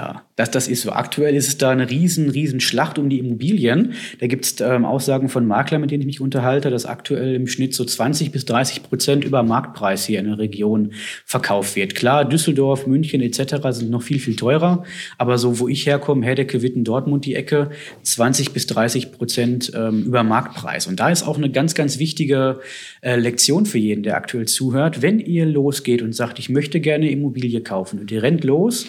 Ja, 0.00 0.23
das, 0.37 0.50
das 0.50 0.67
ist 0.67 0.81
so. 0.81 0.93
Aktuell 0.93 1.35
ist 1.35 1.47
es 1.47 1.58
da 1.58 1.69
eine 1.69 1.91
riesen, 1.91 2.31
riesen 2.31 2.61
Schlacht 2.61 2.99
um 2.99 3.11
die 3.11 3.19
Immobilien. 3.19 3.93
Da 4.19 4.29
gibt 4.29 4.47
es 4.47 4.58
ähm, 4.62 4.87
Aussagen 4.87 5.29
von 5.29 5.47
Maklern, 5.47 5.82
mit 5.82 5.91
denen 5.91 6.00
ich 6.00 6.06
mich 6.06 6.20
unterhalte, 6.23 6.70
dass 6.70 6.87
aktuell 6.87 7.35
im 7.35 7.47
Schnitt 7.47 7.75
so 7.75 7.85
20 7.85 8.32
bis 8.32 8.47
30 8.47 8.82
Prozent 8.82 9.25
über 9.26 9.43
Marktpreis 9.43 10.06
hier 10.06 10.19
in 10.19 10.25
der 10.25 10.38
Region 10.38 10.93
verkauft 11.26 11.76
wird. 11.76 11.97
Klar, 11.97 12.25
Düsseldorf, 12.25 12.87
München 12.87 13.20
etc. 13.20 13.56
sind 13.73 13.91
noch 13.91 14.00
viel, 14.00 14.19
viel 14.19 14.37
teurer. 14.37 14.85
Aber 15.19 15.37
so, 15.37 15.58
wo 15.58 15.69
ich 15.69 15.85
herkomme, 15.85 16.25
Herdecke, 16.25 16.62
Witten, 16.62 16.82
Dortmund, 16.82 17.26
die 17.26 17.35
Ecke, 17.35 17.69
20 18.02 18.55
bis 18.55 18.67
30 18.69 19.12
Prozent 19.12 19.70
ähm, 19.76 20.05
über 20.05 20.23
Marktpreis. 20.23 20.87
Und 20.87 20.99
da 20.99 21.11
ist 21.11 21.25
auch 21.25 21.37
eine 21.37 21.50
ganz, 21.50 21.75
ganz 21.75 21.99
wichtige 21.99 22.61
äh, 23.02 23.17
Lektion 23.17 23.67
für 23.67 23.76
jeden, 23.76 24.02
der 24.02 24.17
aktuell 24.17 24.49
zuhört. 24.49 25.02
Wenn 25.02 25.19
ihr 25.19 25.44
losgeht 25.44 26.00
und 26.00 26.14
sagt, 26.14 26.38
ich 26.38 26.49
möchte 26.49 26.81
gerne 26.81 27.11
Immobilie 27.11 27.61
kaufen 27.61 27.99
und 28.00 28.11
ihr 28.11 28.23
rennt 28.23 28.44
los, 28.44 28.87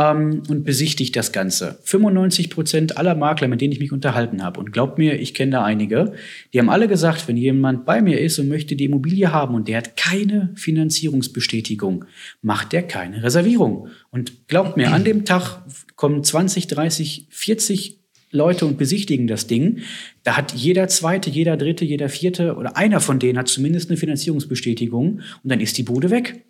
ähm, 0.00 0.42
und 0.48 0.64
besichtigt 0.64 1.14
das 1.16 1.32
Ganze. 1.32 1.78
95 1.84 2.50
Prozent 2.50 2.96
aller 2.96 3.14
Makler, 3.14 3.48
mit 3.48 3.60
denen 3.60 3.72
ich 3.72 3.80
mich 3.80 3.92
unterhalten 3.92 4.42
habe, 4.42 4.58
und 4.58 4.72
glaubt 4.72 4.98
mir, 4.98 5.20
ich 5.20 5.34
kenne 5.34 5.52
da 5.52 5.64
einige, 5.64 6.14
die 6.52 6.58
haben 6.58 6.70
alle 6.70 6.88
gesagt, 6.88 7.28
wenn 7.28 7.36
jemand 7.36 7.84
bei 7.84 8.00
mir 8.00 8.20
ist 8.20 8.38
und 8.38 8.48
möchte 8.48 8.76
die 8.76 8.86
Immobilie 8.86 9.32
haben 9.32 9.54
und 9.54 9.68
der 9.68 9.78
hat 9.78 9.96
keine 9.96 10.52
Finanzierungsbestätigung, 10.54 12.06
macht 12.40 12.72
der 12.72 12.82
keine 12.82 13.22
Reservierung. 13.22 13.88
Und 14.10 14.48
glaubt 14.48 14.76
mir, 14.76 14.92
an 14.92 15.04
dem 15.04 15.24
Tag 15.24 15.62
kommen 15.96 16.24
20, 16.24 16.66
30, 16.66 17.26
40 17.28 17.98
Leute 18.32 18.64
und 18.64 18.78
besichtigen 18.78 19.26
das 19.26 19.48
Ding. 19.48 19.80
Da 20.22 20.36
hat 20.36 20.52
jeder 20.54 20.86
zweite, 20.86 21.30
jeder 21.30 21.56
dritte, 21.56 21.84
jeder 21.84 22.08
vierte 22.08 22.54
oder 22.54 22.76
einer 22.76 23.00
von 23.00 23.18
denen 23.18 23.38
hat 23.38 23.48
zumindest 23.48 23.90
eine 23.90 23.96
Finanzierungsbestätigung 23.96 25.20
und 25.42 25.50
dann 25.50 25.60
ist 25.60 25.76
die 25.78 25.82
Bude 25.82 26.10
weg. 26.10 26.44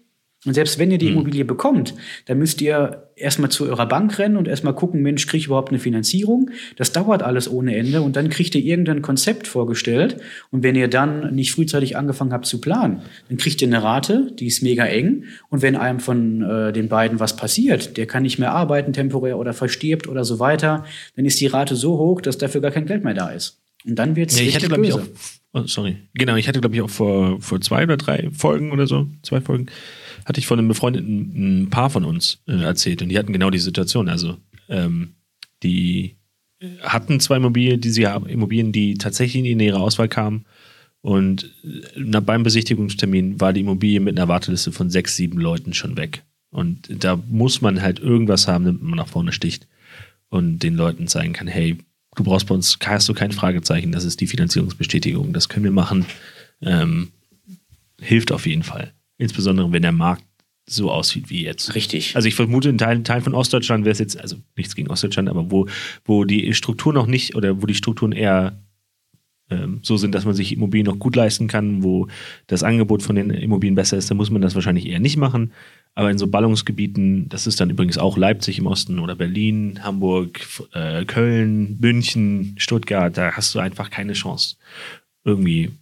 Und 0.46 0.54
selbst 0.54 0.78
wenn 0.78 0.90
ihr 0.90 0.96
die 0.96 1.08
Immobilie 1.08 1.44
bekommt, 1.44 1.94
dann 2.24 2.38
müsst 2.38 2.62
ihr 2.62 3.10
erstmal 3.14 3.50
zu 3.50 3.66
eurer 3.66 3.86
Bank 3.86 4.18
rennen 4.18 4.38
und 4.38 4.48
erstmal 4.48 4.74
gucken, 4.74 5.02
Mensch, 5.02 5.26
kriege 5.26 5.38
ich 5.38 5.46
überhaupt 5.46 5.68
eine 5.68 5.78
Finanzierung? 5.78 6.50
Das 6.76 6.92
dauert 6.92 7.22
alles 7.22 7.50
ohne 7.50 7.76
Ende 7.76 8.00
und 8.00 8.16
dann 8.16 8.30
kriegt 8.30 8.54
ihr 8.54 8.64
irgendein 8.64 9.02
Konzept 9.02 9.46
vorgestellt. 9.46 10.16
Und 10.50 10.62
wenn 10.62 10.76
ihr 10.76 10.88
dann 10.88 11.34
nicht 11.34 11.52
frühzeitig 11.52 11.98
angefangen 11.98 12.32
habt 12.32 12.46
zu 12.46 12.58
planen, 12.58 13.02
dann 13.28 13.36
kriegt 13.36 13.60
ihr 13.60 13.68
eine 13.68 13.82
Rate, 13.82 14.32
die 14.38 14.46
ist 14.46 14.62
mega 14.62 14.86
eng. 14.86 15.24
Und 15.50 15.60
wenn 15.60 15.76
einem 15.76 16.00
von 16.00 16.40
äh, 16.40 16.72
den 16.72 16.88
beiden 16.88 17.20
was 17.20 17.36
passiert, 17.36 17.98
der 17.98 18.06
kann 18.06 18.22
nicht 18.22 18.38
mehr 18.38 18.52
arbeiten 18.52 18.94
temporär 18.94 19.38
oder 19.38 19.52
verstirbt 19.52 20.08
oder 20.08 20.24
so 20.24 20.38
weiter, 20.38 20.86
dann 21.16 21.26
ist 21.26 21.38
die 21.40 21.48
Rate 21.48 21.76
so 21.76 21.98
hoch, 21.98 22.22
dass 22.22 22.38
dafür 22.38 22.62
gar 22.62 22.70
kein 22.70 22.86
Geld 22.86 23.04
mehr 23.04 23.14
da 23.14 23.28
ist. 23.28 23.60
Und 23.86 23.96
dann 23.96 24.16
wird's 24.16 24.38
Ja, 24.38 24.46
ich 24.46 24.54
hatte, 24.54 24.68
glaube 24.68 24.86
ich, 24.86 24.92
auch. 24.92 25.02
Oh, 25.52 25.62
sorry. 25.66 25.96
Genau, 26.14 26.36
ich 26.36 26.46
hatte, 26.48 26.60
glaube 26.60 26.76
ich, 26.76 26.82
auch 26.82 26.90
vor, 26.90 27.40
vor 27.40 27.60
zwei 27.60 27.82
oder 27.82 27.96
drei 27.96 28.30
Folgen 28.32 28.72
oder 28.72 28.86
so, 28.86 29.08
zwei 29.22 29.40
Folgen, 29.40 29.66
hatte 30.24 30.40
ich 30.40 30.46
von 30.46 30.58
einem 30.58 30.68
befreundeten 30.68 31.64
ein 31.64 31.70
Paar 31.70 31.90
von 31.90 32.04
uns 32.04 32.38
äh, 32.46 32.62
erzählt 32.62 33.02
und 33.02 33.08
die 33.08 33.18
hatten 33.18 33.32
genau 33.32 33.50
die 33.50 33.58
Situation. 33.58 34.08
Also, 34.08 34.36
ähm, 34.68 35.14
die 35.62 36.16
hatten 36.82 37.20
zwei 37.20 37.36
Immobilien, 37.36 37.80
die 37.80 37.90
sie 37.90 38.06
haben, 38.06 38.26
Immobilien, 38.26 38.72
die 38.72 38.94
tatsächlich 38.94 39.44
in 39.44 39.60
ihre 39.60 39.80
Auswahl 39.80 40.08
kamen. 40.08 40.44
Und 41.02 41.44
äh, 41.64 41.82
na, 41.96 42.20
beim 42.20 42.42
Besichtigungstermin 42.42 43.40
war 43.40 43.52
die 43.52 43.60
Immobilie 43.60 44.00
mit 44.00 44.18
einer 44.18 44.28
Warteliste 44.28 44.72
von 44.72 44.90
sechs, 44.90 45.16
sieben 45.16 45.38
Leuten 45.38 45.72
schon 45.72 45.96
weg. 45.96 46.22
Und 46.50 46.88
da 47.04 47.16
muss 47.28 47.60
man 47.60 47.80
halt 47.80 48.00
irgendwas 48.00 48.48
haben, 48.48 48.64
damit 48.64 48.82
man 48.82 48.96
nach 48.96 49.08
vorne 49.08 49.32
sticht 49.32 49.68
und 50.28 50.60
den 50.60 50.74
Leuten 50.74 51.06
zeigen 51.06 51.32
kann, 51.32 51.46
hey, 51.46 51.78
du 52.16 52.24
brauchst 52.24 52.46
bei 52.46 52.54
uns, 52.54 52.78
hast 52.84 53.08
du 53.08 53.14
kein 53.14 53.32
Fragezeichen, 53.32 53.92
das 53.92 54.04
ist 54.04 54.20
die 54.20 54.26
Finanzierungsbestätigung, 54.26 55.32
das 55.32 55.48
können 55.48 55.64
wir 55.64 55.70
machen. 55.70 56.06
Ähm, 56.60 57.12
hilft 58.00 58.32
auf 58.32 58.46
jeden 58.46 58.62
Fall. 58.62 58.92
Insbesondere, 59.20 59.70
wenn 59.70 59.82
der 59.82 59.92
Markt 59.92 60.24
so 60.66 60.90
aussieht 60.90 61.30
wie 61.30 61.44
jetzt. 61.44 61.74
Richtig. 61.74 62.14
Also 62.16 62.28
ich 62.28 62.34
vermute, 62.34 62.68
in 62.68 62.78
Teilen, 62.78 63.04
Teilen 63.04 63.22
von 63.22 63.34
Ostdeutschland 63.34 63.84
wäre 63.84 63.92
es 63.92 63.98
jetzt, 63.98 64.18
also 64.18 64.36
nichts 64.56 64.74
gegen 64.74 64.88
Ostdeutschland, 64.88 65.28
aber 65.28 65.50
wo, 65.50 65.66
wo 66.04 66.24
die 66.24 66.54
Strukturen 66.54 66.94
noch 66.94 67.06
nicht 67.06 67.34
oder 67.34 67.60
wo 67.60 67.66
die 67.66 67.74
Strukturen 67.74 68.12
eher 68.12 68.56
ähm, 69.50 69.80
so 69.82 69.96
sind, 69.96 70.14
dass 70.14 70.24
man 70.24 70.34
sich 70.34 70.52
Immobilien 70.52 70.86
noch 70.86 70.98
gut 70.98 71.16
leisten 71.16 71.48
kann, 71.48 71.82
wo 71.82 72.06
das 72.46 72.62
Angebot 72.62 73.02
von 73.02 73.16
den 73.16 73.30
Immobilien 73.30 73.74
besser 73.74 73.96
ist, 73.96 74.10
dann 74.10 74.16
muss 74.16 74.30
man 74.30 74.42
das 74.42 74.54
wahrscheinlich 74.54 74.86
eher 74.86 75.00
nicht 75.00 75.16
machen. 75.16 75.52
Aber 75.96 76.10
in 76.10 76.18
so 76.18 76.28
Ballungsgebieten, 76.28 77.28
das 77.28 77.48
ist 77.48 77.60
dann 77.60 77.70
übrigens 77.70 77.98
auch 77.98 78.16
Leipzig 78.16 78.58
im 78.58 78.66
Osten 78.66 79.00
oder 79.00 79.16
Berlin, 79.16 79.80
Hamburg, 79.82 80.40
äh, 80.72 81.04
Köln, 81.04 81.78
München, 81.80 82.54
Stuttgart, 82.58 83.16
da 83.16 83.32
hast 83.32 83.54
du 83.54 83.58
einfach 83.58 83.90
keine 83.90 84.12
Chance, 84.12 84.56
irgendwie 85.24 85.72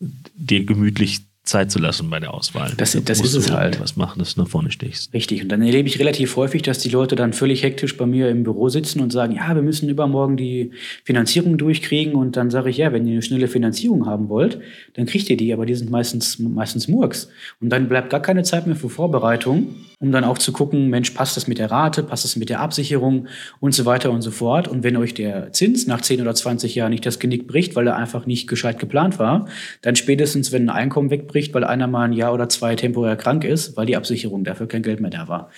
dir 0.00 0.64
gemütlich 0.64 1.27
Zeit 1.48 1.70
zu 1.70 1.78
lassen 1.78 2.10
bei 2.10 2.20
der 2.20 2.34
Auswahl. 2.34 2.74
Das, 2.76 2.92
das 3.04 3.20
ist 3.20 3.34
es 3.34 3.50
halt. 3.50 3.80
Was 3.80 3.96
machen, 3.96 4.18
dass 4.18 4.34
du 4.34 4.42
nach 4.42 4.48
vorne 4.48 4.70
stichst. 4.70 5.12
Richtig. 5.14 5.42
Und 5.42 5.48
dann 5.48 5.62
erlebe 5.62 5.88
ich 5.88 5.98
relativ 5.98 6.36
häufig, 6.36 6.62
dass 6.62 6.78
die 6.78 6.90
Leute 6.90 7.16
dann 7.16 7.32
völlig 7.32 7.62
hektisch 7.62 7.96
bei 7.96 8.06
mir 8.06 8.28
im 8.28 8.44
Büro 8.44 8.68
sitzen 8.68 9.00
und 9.00 9.12
sagen, 9.12 9.34
ja, 9.34 9.54
wir 9.54 9.62
müssen 9.62 9.88
übermorgen 9.88 10.36
die 10.36 10.72
Finanzierung 11.04 11.56
durchkriegen. 11.56 12.14
Und 12.14 12.36
dann 12.36 12.50
sage 12.50 12.70
ich, 12.70 12.76
ja, 12.76 12.92
wenn 12.92 13.06
ihr 13.06 13.14
eine 13.14 13.22
schnelle 13.22 13.48
Finanzierung 13.48 14.06
haben 14.06 14.28
wollt, 14.28 14.60
dann 14.94 15.06
kriegt 15.06 15.28
ihr 15.30 15.36
die. 15.36 15.52
Aber 15.52 15.66
die 15.66 15.74
sind 15.74 15.90
meistens, 15.90 16.38
meistens 16.38 16.86
Murks. 16.86 17.28
Und 17.60 17.70
dann 17.70 17.88
bleibt 17.88 18.10
gar 18.10 18.20
keine 18.20 18.42
Zeit 18.42 18.66
mehr 18.66 18.76
für 18.76 18.90
Vorbereitung, 18.90 19.74
um 20.00 20.12
dann 20.12 20.24
auch 20.24 20.38
zu 20.38 20.52
gucken, 20.52 20.88
Mensch, 20.90 21.10
passt 21.10 21.36
das 21.36 21.48
mit 21.48 21.58
der 21.58 21.70
Rate, 21.70 22.02
passt 22.02 22.24
das 22.24 22.36
mit 22.36 22.50
der 22.50 22.60
Absicherung 22.60 23.26
und 23.58 23.72
so 23.72 23.84
weiter 23.84 24.10
und 24.10 24.22
so 24.22 24.30
fort. 24.30 24.68
Und 24.68 24.84
wenn 24.84 24.96
euch 24.96 25.14
der 25.14 25.52
Zins 25.52 25.86
nach 25.86 26.02
10 26.02 26.20
oder 26.20 26.34
20 26.34 26.74
Jahren 26.74 26.90
nicht 26.90 27.06
das 27.06 27.18
Genick 27.18 27.48
bricht, 27.48 27.74
weil 27.74 27.86
er 27.86 27.96
einfach 27.96 28.26
nicht 28.26 28.48
gescheit 28.48 28.78
geplant 28.78 29.18
war, 29.18 29.48
dann 29.82 29.96
spätestens, 29.96 30.52
wenn 30.52 30.68
ein 30.68 30.76
Einkommen 30.76 31.10
wegbricht, 31.10 31.37
wegbricht, 31.38 31.54
weil 31.54 31.64
einer 31.64 31.86
mal 31.86 32.04
ein 32.04 32.12
Jahr 32.12 32.34
oder 32.34 32.48
zwei 32.48 32.74
temporär 32.74 33.16
krank 33.16 33.44
ist, 33.44 33.76
weil 33.76 33.86
die 33.86 33.96
Absicherung 33.96 34.44
dafür 34.44 34.66
kein 34.66 34.82
Geld 34.82 35.00
mehr 35.00 35.10
da 35.10 35.28
war. 35.28 35.50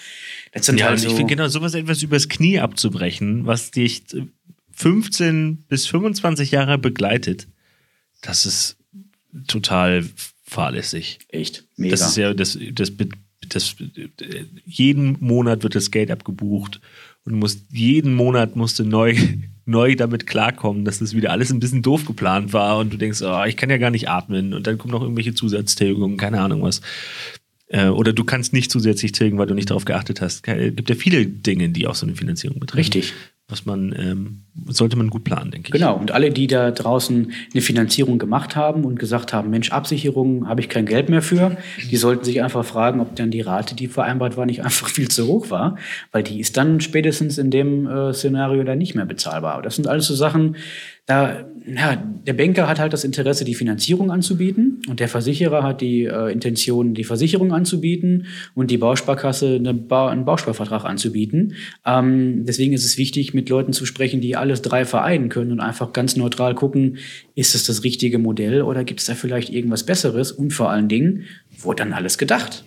Das 0.52 0.66
sind 0.66 0.80
ja, 0.80 0.86
halt 0.86 0.98
so 0.98 1.08
ich 1.08 1.14
finde 1.14 1.34
genau 1.34 1.48
sowas 1.48 1.74
etwas 1.74 2.02
übers 2.02 2.28
Knie 2.28 2.58
abzubrechen, 2.58 3.46
was 3.46 3.70
dich 3.70 4.02
15 4.72 5.64
bis 5.68 5.86
25 5.86 6.50
Jahre 6.50 6.78
begleitet, 6.78 7.46
das 8.22 8.46
ist 8.46 8.76
total 9.46 10.04
fahrlässig. 10.44 11.18
Echt? 11.28 11.64
Mega. 11.76 11.92
Das 11.92 12.08
ist 12.08 12.16
ja, 12.16 12.34
das, 12.34 12.58
das, 12.72 12.92
das, 13.48 13.76
jeden 14.66 15.16
Monat 15.20 15.62
wird 15.62 15.74
das 15.74 15.90
Geld 15.90 16.10
abgebucht 16.10 16.80
und 17.24 17.34
musst, 17.34 17.64
jeden 17.70 18.14
Monat 18.14 18.56
musst 18.56 18.78
du 18.78 18.84
neu 18.84 19.14
neu 19.70 19.96
damit 19.96 20.26
klarkommen, 20.26 20.84
dass 20.84 20.98
das 20.98 21.14
wieder 21.14 21.30
alles 21.30 21.50
ein 21.50 21.60
bisschen 21.60 21.82
doof 21.82 22.04
geplant 22.04 22.52
war 22.52 22.78
und 22.78 22.92
du 22.92 22.96
denkst, 22.96 23.22
oh, 23.22 23.44
ich 23.44 23.56
kann 23.56 23.70
ja 23.70 23.78
gar 23.78 23.90
nicht 23.90 24.08
atmen 24.08 24.52
und 24.52 24.66
dann 24.66 24.76
kommen 24.78 24.92
noch 24.92 25.02
irgendwelche 25.02 25.34
Zusatztilgungen, 25.34 26.16
keine 26.16 26.40
Ahnung 26.40 26.62
was. 26.62 26.80
Äh, 27.68 27.88
oder 27.88 28.12
du 28.12 28.24
kannst 28.24 28.52
nicht 28.52 28.70
zusätzlich 28.70 29.12
tilgen, 29.12 29.38
weil 29.38 29.46
du 29.46 29.54
nicht 29.54 29.70
darauf 29.70 29.84
geachtet 29.84 30.20
hast. 30.20 30.46
Es 30.46 30.74
gibt 30.74 30.90
ja 30.90 30.96
viele 30.96 31.24
Dinge, 31.26 31.70
die 31.70 31.86
auch 31.86 31.94
so 31.94 32.04
eine 32.04 32.16
Finanzierung 32.16 32.58
betreffen. 32.60 32.78
Richtig 32.78 33.14
was 33.50 33.66
man, 33.66 33.94
ähm, 33.98 34.42
sollte 34.66 34.96
man 34.96 35.10
gut 35.10 35.24
planen, 35.24 35.50
denke 35.50 35.68
ich. 35.68 35.72
Genau, 35.72 35.96
und 35.96 36.12
alle, 36.12 36.30
die 36.30 36.46
da 36.46 36.70
draußen 36.70 37.32
eine 37.52 37.62
Finanzierung 37.62 38.18
gemacht 38.18 38.56
haben 38.56 38.84
und 38.84 38.98
gesagt 38.98 39.32
haben, 39.32 39.50
Mensch, 39.50 39.70
Absicherung 39.70 40.48
habe 40.48 40.60
ich 40.60 40.68
kein 40.68 40.86
Geld 40.86 41.08
mehr 41.08 41.22
für, 41.22 41.56
die 41.90 41.96
sollten 41.96 42.24
sich 42.24 42.42
einfach 42.42 42.64
fragen, 42.64 43.00
ob 43.00 43.16
dann 43.16 43.30
die 43.30 43.40
Rate, 43.40 43.74
die 43.74 43.88
vereinbart 43.88 44.36
war, 44.36 44.46
nicht 44.46 44.64
einfach 44.64 44.88
viel 44.88 45.08
zu 45.08 45.26
hoch 45.26 45.50
war, 45.50 45.76
weil 46.12 46.22
die 46.22 46.40
ist 46.40 46.56
dann 46.56 46.80
spätestens 46.80 47.38
in 47.38 47.50
dem 47.50 47.86
äh, 47.86 48.12
Szenario 48.12 48.62
dann 48.64 48.78
nicht 48.78 48.94
mehr 48.94 49.06
bezahlbar. 49.06 49.62
Das 49.62 49.76
sind 49.76 49.86
alles 49.86 50.06
so 50.06 50.14
Sachen, 50.14 50.56
da, 51.10 51.44
ja, 51.66 51.96
der 51.96 52.34
Banker 52.34 52.68
hat 52.68 52.78
halt 52.78 52.92
das 52.92 53.02
Interesse, 53.02 53.44
die 53.44 53.56
Finanzierung 53.56 54.12
anzubieten 54.12 54.80
und 54.88 55.00
der 55.00 55.08
Versicherer 55.08 55.64
hat 55.64 55.80
die 55.80 56.04
äh, 56.04 56.32
Intention, 56.32 56.94
die 56.94 57.02
Versicherung 57.02 57.52
anzubieten 57.52 58.26
und 58.54 58.70
die 58.70 58.78
Bausparkasse 58.78 59.56
eine 59.56 59.74
ba 59.74 60.08
einen 60.08 60.24
Bausparvertrag 60.24 60.84
anzubieten. 60.84 61.54
Ähm, 61.84 62.44
deswegen 62.44 62.74
ist 62.74 62.84
es 62.84 62.96
wichtig, 62.96 63.34
mit 63.34 63.48
Leuten 63.48 63.72
zu 63.72 63.86
sprechen, 63.86 64.20
die 64.20 64.36
alles 64.36 64.62
drei 64.62 64.84
vereinen 64.84 65.30
können 65.30 65.50
und 65.50 65.58
einfach 65.58 65.92
ganz 65.92 66.14
neutral 66.14 66.54
gucken, 66.54 66.98
ist 67.34 67.56
es 67.56 67.64
das 67.64 67.82
richtige 67.82 68.18
Modell 68.18 68.62
oder 68.62 68.84
gibt 68.84 69.00
es 69.00 69.06
da 69.06 69.16
vielleicht 69.16 69.50
irgendwas 69.50 69.84
Besseres 69.84 70.30
und 70.30 70.52
vor 70.52 70.70
allen 70.70 70.88
Dingen, 70.88 71.24
wurde 71.58 71.82
dann 71.82 71.92
alles 71.92 72.18
gedacht? 72.18 72.64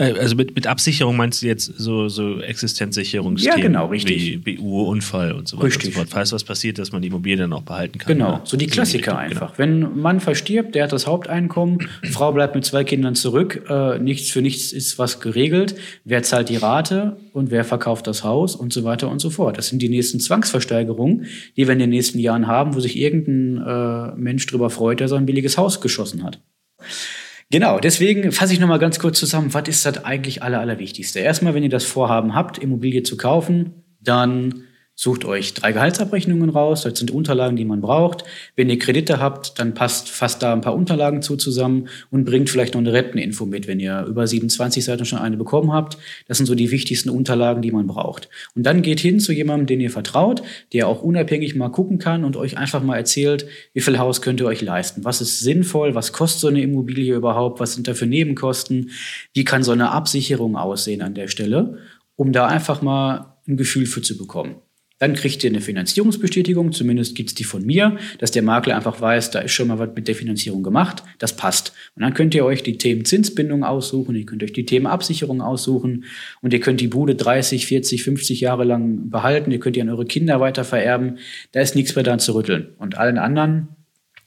Äh, 0.00 0.18
also 0.18 0.34
mit, 0.34 0.54
mit 0.54 0.66
Absicherung 0.66 1.16
meinst 1.16 1.42
du 1.42 1.46
jetzt 1.46 1.66
so, 1.76 2.08
so 2.08 2.40
Existenzsicherungsthemen? 2.40 3.58
Ja, 3.58 3.62
genau, 3.62 3.86
richtig. 3.86 4.40
Wie 4.44 4.56
BU, 4.56 4.82
Unfall 4.84 5.32
und 5.32 5.46
so 5.46 5.58
weiter 5.58 5.66
richtig. 5.66 5.88
und 5.88 5.92
so 5.92 5.98
fort. 5.98 6.08
Falls 6.10 6.32
was 6.32 6.42
passiert, 6.42 6.78
dass 6.78 6.90
man 6.90 7.02
die 7.02 7.08
Immobilie 7.08 7.36
dann 7.36 7.52
auch 7.52 7.62
behalten 7.62 7.98
kann. 7.98 8.14
Genau, 8.14 8.40
so 8.44 8.56
die 8.56 8.66
Klassiker 8.66 9.12
genau. 9.12 9.16
einfach. 9.18 9.56
Genau. 9.56 9.58
Wenn 9.58 9.82
ein 9.82 10.00
Mann 10.00 10.20
verstirbt, 10.20 10.74
der 10.74 10.84
hat 10.84 10.92
das 10.92 11.06
Haupteinkommen, 11.06 11.88
Frau 12.10 12.32
bleibt 12.32 12.54
mit 12.54 12.64
zwei 12.64 12.82
Kindern 12.82 13.14
zurück, 13.14 13.62
äh, 13.68 13.98
nichts 13.98 14.30
für 14.30 14.40
nichts 14.40 14.72
ist 14.72 14.98
was 14.98 15.20
geregelt. 15.20 15.74
Wer 16.04 16.22
zahlt 16.22 16.48
die 16.48 16.56
Rate 16.56 17.18
und 17.32 17.50
wer 17.50 17.64
verkauft 17.64 18.06
das 18.06 18.24
Haus 18.24 18.56
und 18.56 18.72
so 18.72 18.84
weiter 18.84 19.10
und 19.10 19.18
so 19.18 19.28
fort. 19.28 19.58
Das 19.58 19.68
sind 19.68 19.82
die 19.82 19.90
nächsten 19.90 20.18
Zwangsversteigerungen, 20.18 21.26
die 21.56 21.66
wir 21.66 21.72
in 21.74 21.78
den 21.78 21.90
nächsten 21.90 22.18
Jahren 22.18 22.46
haben, 22.46 22.74
wo 22.74 22.80
sich 22.80 22.96
irgendein 22.96 23.66
äh, 23.66 24.16
Mensch 24.16 24.46
drüber 24.46 24.70
freut, 24.70 25.00
der 25.00 25.08
so 25.08 25.16
ein 25.16 25.26
billiges 25.26 25.58
Haus 25.58 25.80
geschossen 25.80 26.24
hat. 26.24 26.40
Genau, 27.52 27.80
deswegen 27.80 28.30
fasse 28.30 28.52
ich 28.52 28.60
nochmal 28.60 28.78
ganz 28.78 29.00
kurz 29.00 29.18
zusammen, 29.18 29.52
was 29.52 29.68
ist 29.68 29.84
das 29.84 30.04
eigentlich 30.04 30.42
aller, 30.42 30.60
allerwichtigste? 30.60 31.18
Erstmal, 31.18 31.52
wenn 31.52 31.64
ihr 31.64 31.68
das 31.68 31.84
Vorhaben 31.84 32.34
habt, 32.34 32.58
Immobilie 32.58 33.02
zu 33.02 33.16
kaufen, 33.16 33.82
dann 34.00 34.64
Sucht 35.02 35.24
euch 35.24 35.54
drei 35.54 35.72
Gehaltsabrechnungen 35.72 36.50
raus, 36.50 36.82
das 36.82 36.98
sind 36.98 37.10
Unterlagen, 37.10 37.56
die 37.56 37.64
man 37.64 37.80
braucht. 37.80 38.22
Wenn 38.54 38.68
ihr 38.68 38.78
Kredite 38.78 39.18
habt, 39.18 39.58
dann 39.58 39.72
passt 39.72 40.10
fast 40.10 40.42
da 40.42 40.52
ein 40.52 40.60
paar 40.60 40.74
Unterlagen 40.74 41.22
zu 41.22 41.36
zusammen 41.36 41.88
und 42.10 42.26
bringt 42.26 42.50
vielleicht 42.50 42.74
noch 42.74 42.82
eine 42.82 42.92
Renteninfo 42.92 43.46
mit, 43.46 43.66
wenn 43.66 43.80
ihr 43.80 44.04
über 44.06 44.26
27 44.26 44.84
Seiten 44.84 45.06
schon 45.06 45.18
eine 45.18 45.38
bekommen 45.38 45.72
habt. 45.72 45.96
Das 46.28 46.36
sind 46.36 46.44
so 46.44 46.54
die 46.54 46.70
wichtigsten 46.70 47.08
Unterlagen, 47.08 47.62
die 47.62 47.70
man 47.70 47.86
braucht. 47.86 48.28
Und 48.54 48.64
dann 48.64 48.82
geht 48.82 49.00
hin 49.00 49.20
zu 49.20 49.32
jemandem, 49.32 49.68
den 49.68 49.80
ihr 49.80 49.90
vertraut, 49.90 50.42
der 50.74 50.86
auch 50.86 51.00
unabhängig 51.00 51.54
mal 51.54 51.70
gucken 51.70 51.96
kann 51.96 52.22
und 52.22 52.36
euch 52.36 52.58
einfach 52.58 52.82
mal 52.82 52.98
erzählt, 52.98 53.46
wie 53.72 53.80
viel 53.80 53.98
Haus 53.98 54.20
könnt 54.20 54.40
ihr 54.40 54.46
euch 54.46 54.60
leisten? 54.60 55.02
Was 55.02 55.22
ist 55.22 55.40
sinnvoll? 55.40 55.94
Was 55.94 56.12
kostet 56.12 56.42
so 56.42 56.48
eine 56.48 56.60
Immobilie 56.60 57.14
überhaupt? 57.14 57.58
Was 57.58 57.72
sind 57.72 57.88
da 57.88 57.94
für 57.94 58.06
Nebenkosten? 58.06 58.90
Wie 59.32 59.44
kann 59.44 59.62
so 59.62 59.72
eine 59.72 59.92
Absicherung 59.92 60.56
aussehen 60.56 61.00
an 61.00 61.14
der 61.14 61.28
Stelle? 61.28 61.78
Um 62.16 62.32
da 62.32 62.48
einfach 62.48 62.82
mal 62.82 63.38
ein 63.48 63.56
Gefühl 63.56 63.86
für 63.86 64.02
zu 64.02 64.18
bekommen. 64.18 64.56
Dann 65.00 65.14
kriegt 65.14 65.42
ihr 65.42 65.48
eine 65.48 65.62
Finanzierungsbestätigung, 65.62 66.72
zumindest 66.72 67.14
gibt 67.14 67.30
es 67.30 67.34
die 67.34 67.44
von 67.44 67.64
mir, 67.64 67.96
dass 68.18 68.32
der 68.32 68.42
Makler 68.42 68.76
einfach 68.76 69.00
weiß, 69.00 69.30
da 69.30 69.40
ist 69.40 69.52
schon 69.52 69.68
mal 69.68 69.78
was 69.78 69.88
mit 69.94 70.06
der 70.08 70.14
Finanzierung 70.14 70.62
gemacht, 70.62 71.02
das 71.18 71.34
passt. 71.34 71.72
Und 71.96 72.02
dann 72.02 72.12
könnt 72.12 72.34
ihr 72.34 72.44
euch 72.44 72.62
die 72.62 72.76
Themen 72.76 73.06
Zinsbindung 73.06 73.64
aussuchen, 73.64 74.14
ihr 74.14 74.26
könnt 74.26 74.42
euch 74.42 74.52
die 74.52 74.66
Themen 74.66 74.86
Absicherung 74.86 75.40
aussuchen 75.40 76.04
und 76.42 76.52
ihr 76.52 76.60
könnt 76.60 76.82
die 76.82 76.88
Bude 76.88 77.14
30, 77.14 77.64
40, 77.64 78.02
50 78.02 78.40
Jahre 78.42 78.64
lang 78.64 79.08
behalten, 79.08 79.50
ihr 79.50 79.58
könnt 79.58 79.76
die 79.76 79.80
an 79.80 79.88
eure 79.88 80.04
Kinder 80.04 80.38
weiter 80.38 80.64
vererben, 80.64 81.16
da 81.52 81.60
ist 81.62 81.74
nichts 81.74 81.96
mehr 81.96 82.04
dran 82.04 82.20
zu 82.20 82.34
rütteln. 82.34 82.74
Und 82.76 82.98
allen 82.98 83.16
anderen 83.16 83.68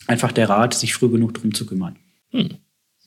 einfach 0.08 0.32
der 0.32 0.50
Rat, 0.50 0.74
sich 0.74 0.96
früh 0.96 1.10
genug 1.10 1.36
drum 1.36 1.53
zu 1.53 1.68
kümmern. 1.68 1.98
Hm. 2.32 2.50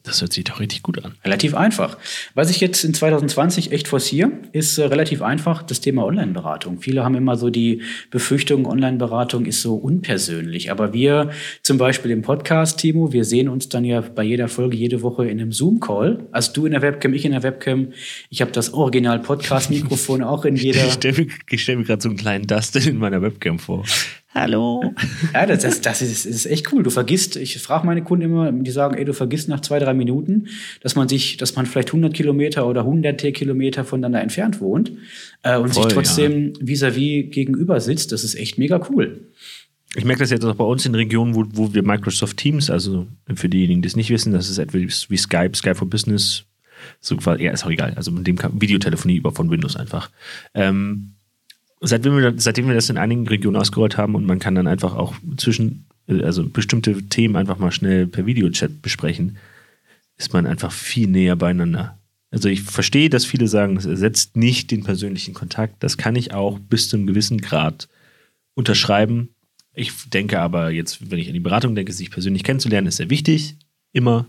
Das 0.06 0.20
hört 0.20 0.32
sich 0.32 0.44
doch 0.44 0.60
richtig 0.60 0.84
gut 0.84 1.04
an. 1.04 1.14
Relativ 1.24 1.54
einfach. 1.56 1.98
Was 2.34 2.48
ich 2.48 2.60
jetzt 2.60 2.84
in 2.84 2.94
2020 2.94 3.72
echt 3.72 3.88
forciere, 3.88 4.30
ist 4.52 4.78
äh, 4.78 4.84
relativ 4.84 5.20
einfach 5.20 5.64
das 5.64 5.80
Thema 5.80 6.04
Online-Beratung. 6.04 6.80
Viele 6.80 7.02
haben 7.02 7.16
immer 7.16 7.36
so 7.36 7.50
die 7.50 7.82
Befürchtung, 8.12 8.66
Online-Beratung 8.66 9.46
ist 9.46 9.62
so 9.62 9.74
unpersönlich. 9.74 10.70
Aber 10.70 10.92
wir 10.92 11.30
zum 11.62 11.76
Beispiel 11.76 12.12
im 12.12 12.22
Podcast, 12.22 12.78
Timo, 12.78 13.12
wir 13.12 13.24
sehen 13.24 13.48
uns 13.48 13.68
dann 13.68 13.84
ja 13.84 14.00
bei 14.00 14.22
jeder 14.22 14.46
Folge 14.46 14.76
jede 14.76 15.02
Woche 15.02 15.26
in 15.26 15.40
einem 15.40 15.50
Zoom-Call. 15.50 16.28
Also 16.30 16.52
du 16.52 16.66
in 16.66 16.72
der 16.72 16.82
Webcam, 16.82 17.12
ich 17.12 17.24
in 17.24 17.32
der 17.32 17.42
Webcam. 17.42 17.88
Ich 18.30 18.40
habe 18.40 18.52
das 18.52 18.72
Original-Podcast-Mikrofon 18.72 20.22
auch 20.22 20.44
in 20.44 20.54
jeder. 20.54 20.86
Ich 20.86 20.92
stelle 20.92 21.24
mir, 21.24 21.58
stell 21.58 21.76
mir 21.76 21.84
gerade 21.84 22.02
so 22.02 22.08
einen 22.08 22.16
kleinen 22.16 22.46
Dustin 22.46 22.86
in 22.86 22.98
meiner 22.98 23.22
Webcam 23.22 23.58
vor. 23.58 23.84
Hallo. 24.36 24.92
Ja, 25.32 25.46
das, 25.46 25.62
das, 25.62 25.80
das, 25.80 26.02
ist, 26.02 26.26
das 26.26 26.34
ist 26.34 26.46
echt 26.46 26.70
cool. 26.70 26.82
Du 26.82 26.90
vergisst, 26.90 27.36
ich 27.36 27.58
frage 27.58 27.86
meine 27.86 28.02
Kunden 28.02 28.26
immer, 28.26 28.52
die 28.52 28.70
sagen, 28.70 28.94
ey, 28.94 29.06
du 29.06 29.14
vergisst 29.14 29.48
nach 29.48 29.60
zwei, 29.60 29.78
drei 29.78 29.94
Minuten, 29.94 30.48
dass 30.82 30.94
man 30.94 31.08
sich, 31.08 31.38
dass 31.38 31.56
man 31.56 31.64
vielleicht 31.64 31.88
100 31.88 32.12
Kilometer 32.12 32.66
oder 32.66 32.84
hunderte 32.84 33.32
Kilometer 33.32 33.82
voneinander 33.84 34.20
entfernt 34.20 34.60
wohnt 34.60 34.92
äh, 35.42 35.56
und 35.56 35.72
Voll, 35.72 35.84
sich 35.84 35.92
trotzdem 35.94 36.52
vis-à-vis 36.60 37.24
-vis 37.24 37.30
gegenüber 37.30 37.80
sitzt. 37.80 38.12
Das 38.12 38.24
ist 38.24 38.34
echt 38.34 38.58
mega 38.58 38.86
cool. 38.90 39.30
Ich 39.94 40.04
merke 40.04 40.20
das 40.20 40.30
jetzt 40.30 40.44
auch 40.44 40.54
bei 40.54 40.64
uns 40.64 40.84
in 40.84 40.94
Regionen, 40.94 41.34
wo, 41.34 41.46
wo 41.52 41.72
wir 41.72 41.82
Microsoft 41.82 42.36
Teams, 42.36 42.68
also 42.68 43.06
für 43.34 43.48
diejenigen, 43.48 43.80
die 43.80 43.88
es 43.88 43.96
nicht 43.96 44.10
wissen, 44.10 44.34
das 44.34 44.50
ist 44.50 44.58
etwas 44.58 45.08
wie 45.08 45.16
Skype, 45.16 45.56
Skype 45.56 45.76
for 45.76 45.88
Business, 45.88 46.44
so 47.00 47.16
quasi, 47.16 47.44
ja, 47.44 47.52
ist 47.52 47.64
auch 47.64 47.70
egal, 47.70 47.94
also 47.96 48.10
mit 48.10 48.26
dem 48.26 48.38
Videotelefonie 48.60 49.16
über 49.16 49.32
von 49.32 49.50
Windows 49.50 49.76
einfach. 49.76 50.10
Ähm, 50.52 51.15
seitdem 51.80 52.16
wir, 52.16 52.34
seitdem 52.36 52.66
wir 52.66 52.74
das 52.74 52.90
in 52.90 52.98
einigen 52.98 53.26
Regionen 53.26 53.56
ausgerollt 53.56 53.96
haben 53.96 54.14
und 54.14 54.26
man 54.26 54.38
kann 54.38 54.54
dann 54.54 54.66
einfach 54.66 54.94
auch 54.94 55.14
zwischen, 55.36 55.86
also 56.08 56.48
bestimmte 56.48 57.02
Themen 57.04 57.36
einfach 57.36 57.58
mal 57.58 57.72
schnell 57.72 58.06
per 58.06 58.26
Videochat 58.26 58.82
besprechen, 58.82 59.38
ist 60.16 60.32
man 60.32 60.46
einfach 60.46 60.72
viel 60.72 61.08
näher 61.08 61.36
beieinander. 61.36 61.98
Also 62.30 62.48
ich 62.48 62.62
verstehe, 62.62 63.10
dass 63.10 63.24
viele 63.24 63.48
sagen, 63.48 63.76
das 63.76 63.86
ersetzt 63.86 64.36
nicht 64.36 64.70
den 64.70 64.82
persönlichen 64.82 65.34
Kontakt. 65.34 65.82
Das 65.82 65.96
kann 65.96 66.16
ich 66.16 66.34
auch 66.34 66.58
bis 66.58 66.88
zu 66.88 66.96
einem 66.96 67.06
gewissen 67.06 67.40
Grad 67.40 67.88
unterschreiben. 68.54 69.30
Ich 69.74 69.92
denke 70.10 70.40
aber 70.40 70.70
jetzt, 70.70 71.10
wenn 71.10 71.18
ich 71.18 71.28
an 71.28 71.34
die 71.34 71.40
Beratung 71.40 71.74
denke, 71.74 71.92
sich 71.92 72.10
persönlich 72.10 72.44
kennenzulernen, 72.44 72.88
ist 72.88 72.96
sehr 72.96 73.10
wichtig, 73.10 73.56
immer. 73.92 74.26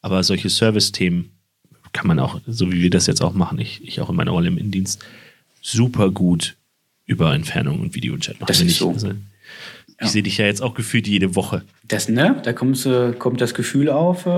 Aber 0.00 0.22
solche 0.22 0.50
Service-Themen 0.50 1.30
kann 1.92 2.06
man 2.06 2.18
auch, 2.18 2.40
so 2.46 2.70
wie 2.72 2.82
wir 2.82 2.90
das 2.90 3.06
jetzt 3.06 3.22
auch 3.22 3.34
machen, 3.34 3.58
ich, 3.58 3.82
ich 3.82 4.00
auch 4.00 4.10
in 4.10 4.16
meiner 4.16 4.30
Rolle 4.30 4.48
im 4.48 4.58
Innendienst, 4.58 5.04
super 5.60 6.10
gut 6.10 6.56
über 7.06 7.34
Entfernung 7.34 7.80
und 7.80 7.94
Videochat 7.94 8.34
machen. 8.40 8.46
Das 8.46 8.60
ist 8.60 8.70
ich, 8.72 8.76
so. 8.76 8.90
Also, 8.90 9.08
ich 9.10 9.14
Ja. 10.00 10.08
sehe 10.08 10.22
dich 10.22 10.38
ja 10.38 10.46
jetzt 10.46 10.60
auch 10.60 10.74
gefühlt 10.74 11.06
jede 11.06 11.36
Woche. 11.36 11.62
Das, 11.86 12.08
ne? 12.08 12.40
Da 12.42 12.52
kommt, 12.52 12.84
äh, 12.84 13.12
kommt 13.12 13.40
das 13.40 13.54
Gefühl 13.54 13.88
auf, 13.90 14.26
äh, 14.26 14.28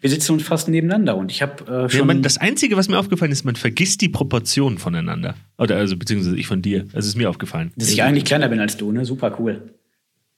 wir 0.00 0.10
sitzen 0.10 0.32
uns 0.32 0.42
fast 0.42 0.68
nebeneinander. 0.68 1.16
Und 1.16 1.30
ich 1.30 1.42
habe 1.42 1.64
äh, 1.68 1.82
Ja, 1.82 1.88
schon. 1.90 2.06
man, 2.06 2.22
das 2.22 2.38
Einzige, 2.38 2.76
was 2.76 2.88
mir 2.88 2.98
aufgefallen 2.98 3.30
ist, 3.30 3.44
man 3.44 3.54
vergisst 3.56 4.00
die 4.00 4.08
Proportionen 4.08 4.78
voneinander. 4.78 5.34
Oder 5.58 5.76
also 5.76 5.96
beziehungsweise 5.96 6.36
ich 6.36 6.46
von 6.48 6.60
dir. 6.62 6.86
Das 6.92 7.06
ist 7.06 7.16
mir 7.16 7.30
aufgefallen. 7.30 7.70
dass 7.76 7.90
ich 7.90 8.02
eigentlich 8.02 8.24
kleiner 8.24 8.48
bin 8.48 8.58
als 8.60 8.76
du, 8.76 8.90
ne? 8.92 9.04
Super 9.04 9.36
cool. 9.38 9.74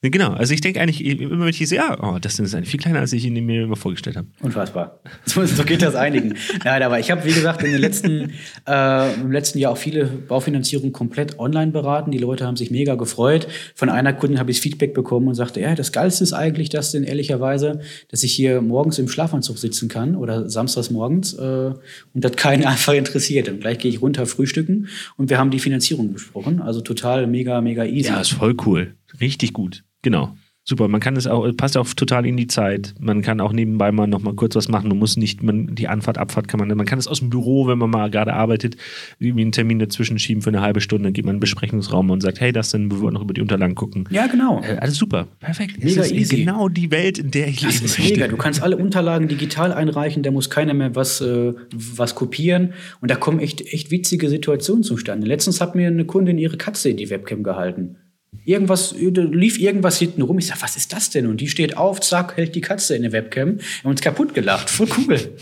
Genau, 0.04 0.32
also 0.32 0.52
ich 0.52 0.60
denke 0.60 0.80
eigentlich, 0.80 1.04
immer 1.04 1.44
wenn 1.44 1.48
ich 1.48 1.58
sehe, 1.68 1.78
ja, 1.78 1.96
oh, 2.02 2.18
das 2.20 2.36
ist 2.40 2.56
eigentlich 2.56 2.70
viel 2.70 2.80
kleiner, 2.80 2.98
als 2.98 3.12
ich 3.12 3.24
ihn 3.24 3.34
mir 3.46 3.62
immer 3.62 3.76
vorgestellt 3.76 4.16
habe. 4.16 4.26
Unfassbar. 4.40 4.98
So, 5.24 5.46
so 5.46 5.62
geht 5.62 5.82
das 5.82 5.94
einigen. 5.94 6.34
Nein, 6.64 6.82
aber 6.82 6.98
ich 6.98 7.10
habe, 7.10 7.24
wie 7.24 7.32
gesagt, 7.32 7.62
in 7.62 7.70
den 7.70 7.80
letzten, 7.80 8.32
äh, 8.66 9.14
im 9.14 9.30
letzten 9.30 9.58
Jahr 9.58 9.72
auch 9.72 9.76
viele 9.76 10.04
Baufinanzierungen 10.06 10.92
komplett 10.92 11.38
online 11.38 11.70
beraten. 11.70 12.10
Die 12.10 12.18
Leute 12.18 12.44
haben 12.44 12.56
sich 12.56 12.70
mega 12.70 12.96
gefreut. 12.96 13.46
Von 13.76 13.88
einer 13.88 14.12
Kundin 14.12 14.40
habe 14.40 14.50
ich 14.50 14.60
Feedback 14.60 14.94
bekommen 14.94 15.28
und 15.28 15.36
sagte, 15.36 15.60
ja, 15.60 15.74
das 15.76 15.92
Geilste 15.92 16.24
ist 16.24 16.32
eigentlich 16.32 16.70
das 16.70 16.90
denn 16.90 17.04
ehrlicherweise, 17.04 17.80
dass 18.08 18.24
ich 18.24 18.32
hier 18.32 18.60
morgens 18.60 18.98
im 18.98 19.08
Schlafanzug 19.08 19.58
sitzen 19.58 19.88
kann 19.88 20.16
oder 20.16 20.50
samstags 20.50 20.90
morgens 20.90 21.34
äh, 21.34 21.40
und 21.44 21.80
das 22.14 22.32
keinen 22.32 22.64
einfach 22.66 22.94
interessiert. 22.94 23.48
Und 23.48 23.60
gleich 23.60 23.78
gehe 23.78 23.90
ich 23.90 24.02
runter 24.02 24.26
frühstücken 24.26 24.88
und 25.16 25.30
wir 25.30 25.38
haben 25.38 25.50
die 25.50 25.60
Finanzierung 25.60 26.12
besprochen. 26.12 26.60
Also 26.60 26.80
total 26.80 27.28
mega, 27.28 27.60
mega 27.60 27.84
easy. 27.84 28.08
Ja, 28.08 28.20
ist 28.20 28.32
voll 28.32 28.56
cool. 28.66 28.94
Richtig 29.20 29.52
gut. 29.52 29.84
Genau. 30.02 30.36
Super. 30.64 30.86
Man 30.86 31.00
kann 31.00 31.16
es 31.16 31.26
auch, 31.26 31.44
passt 31.56 31.76
auch 31.76 31.92
total 31.92 32.24
in 32.24 32.36
die 32.36 32.46
Zeit. 32.46 32.94
Man 33.00 33.20
kann 33.20 33.40
auch 33.40 33.52
nebenbei 33.52 33.90
mal 33.90 34.06
noch 34.06 34.22
mal 34.22 34.32
kurz 34.34 34.54
was 34.54 34.68
machen. 34.68 34.88
Man 34.90 34.98
muss 34.98 35.16
nicht, 35.16 35.42
man, 35.42 35.74
die 35.74 35.88
Anfahrt, 35.88 36.18
Abfahrt 36.18 36.46
kann 36.46 36.60
man, 36.60 36.68
man 36.76 36.86
kann 36.86 37.00
es 37.00 37.08
aus 37.08 37.18
dem 37.18 37.30
Büro, 37.30 37.66
wenn 37.66 37.78
man 37.78 37.90
mal 37.90 38.10
gerade 38.12 38.32
arbeitet, 38.32 38.76
irgendwie 39.18 39.42
einen 39.42 39.50
Termin 39.50 39.80
dazwischen 39.80 40.20
schieben 40.20 40.40
für 40.40 40.50
eine 40.50 40.60
halbe 40.60 40.80
Stunde, 40.80 41.08
dann 41.08 41.14
geht 41.14 41.24
man 41.24 41.34
in 41.34 41.36
den 41.38 41.40
Besprechungsraum 41.40 42.10
und 42.10 42.20
sagt, 42.20 42.40
hey, 42.40 42.52
das 42.52 42.70
denn, 42.70 42.92
wir 42.92 43.00
wollen 43.00 43.14
noch 43.14 43.22
über 43.22 43.34
die 43.34 43.40
Unterlagen 43.40 43.74
gucken. 43.74 44.04
ja 44.12 44.28
genau. 44.28 44.62
Äh, 44.62 44.76
alles 44.76 44.94
super. 44.94 45.26
Perfekt. 45.40 45.82
Mega 45.82 46.00
es 46.00 46.12
ist 46.12 46.12
easy. 46.12 46.36
genau 46.36 46.68
die 46.68 46.92
Welt, 46.92 47.18
in 47.18 47.32
der 47.32 47.48
ich 47.48 47.60
Das 47.62 47.74
leben 47.74 47.84
ist 47.86 47.98
möchte. 47.98 48.14
mega. 48.14 48.28
Du 48.28 48.36
kannst 48.36 48.62
alle 48.62 48.76
Unterlagen 48.76 49.26
digital 49.26 49.72
einreichen, 49.72 50.22
da 50.22 50.30
muss 50.30 50.48
keiner 50.48 50.74
mehr 50.74 50.94
was, 50.94 51.20
äh, 51.20 51.54
was 51.74 52.14
kopieren. 52.14 52.72
Und 53.00 53.10
da 53.10 53.16
kommen 53.16 53.40
echt, 53.40 53.62
echt 53.62 53.90
witzige 53.90 54.28
Situationen 54.28 54.84
zustande. 54.84 55.26
Letztens 55.26 55.60
hat 55.60 55.74
mir 55.74 55.88
eine 55.88 56.04
Kundin 56.04 56.38
ihre 56.38 56.56
Katze 56.56 56.90
in 56.90 56.98
die 56.98 57.10
Webcam 57.10 57.42
gehalten. 57.42 57.96
Irgendwas, 58.44 58.94
lief 58.96 59.58
irgendwas 59.58 59.98
hinten 59.98 60.22
rum. 60.22 60.38
Ich 60.38 60.48
sag, 60.48 60.62
was 60.62 60.76
ist 60.76 60.92
das 60.92 61.10
denn? 61.10 61.26
Und 61.26 61.40
die 61.40 61.48
steht 61.48 61.76
auf, 61.76 62.00
zack, 62.00 62.36
hält 62.36 62.54
die 62.54 62.60
Katze 62.60 62.96
in 62.96 63.02
der 63.02 63.12
Webcam. 63.12 63.58
Wir 63.58 63.64
haben 63.84 63.90
uns 63.90 64.00
kaputt 64.00 64.34
gelacht. 64.34 64.68
Voll 64.68 64.88
cool. 64.98 65.36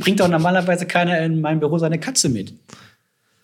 Bringt 0.00 0.20
doch 0.20 0.28
normalerweise 0.28 0.86
keiner 0.86 1.20
in 1.20 1.40
meinem 1.40 1.60
Büro 1.60 1.78
seine 1.78 2.00
Katze 2.00 2.28
mit. 2.28 2.52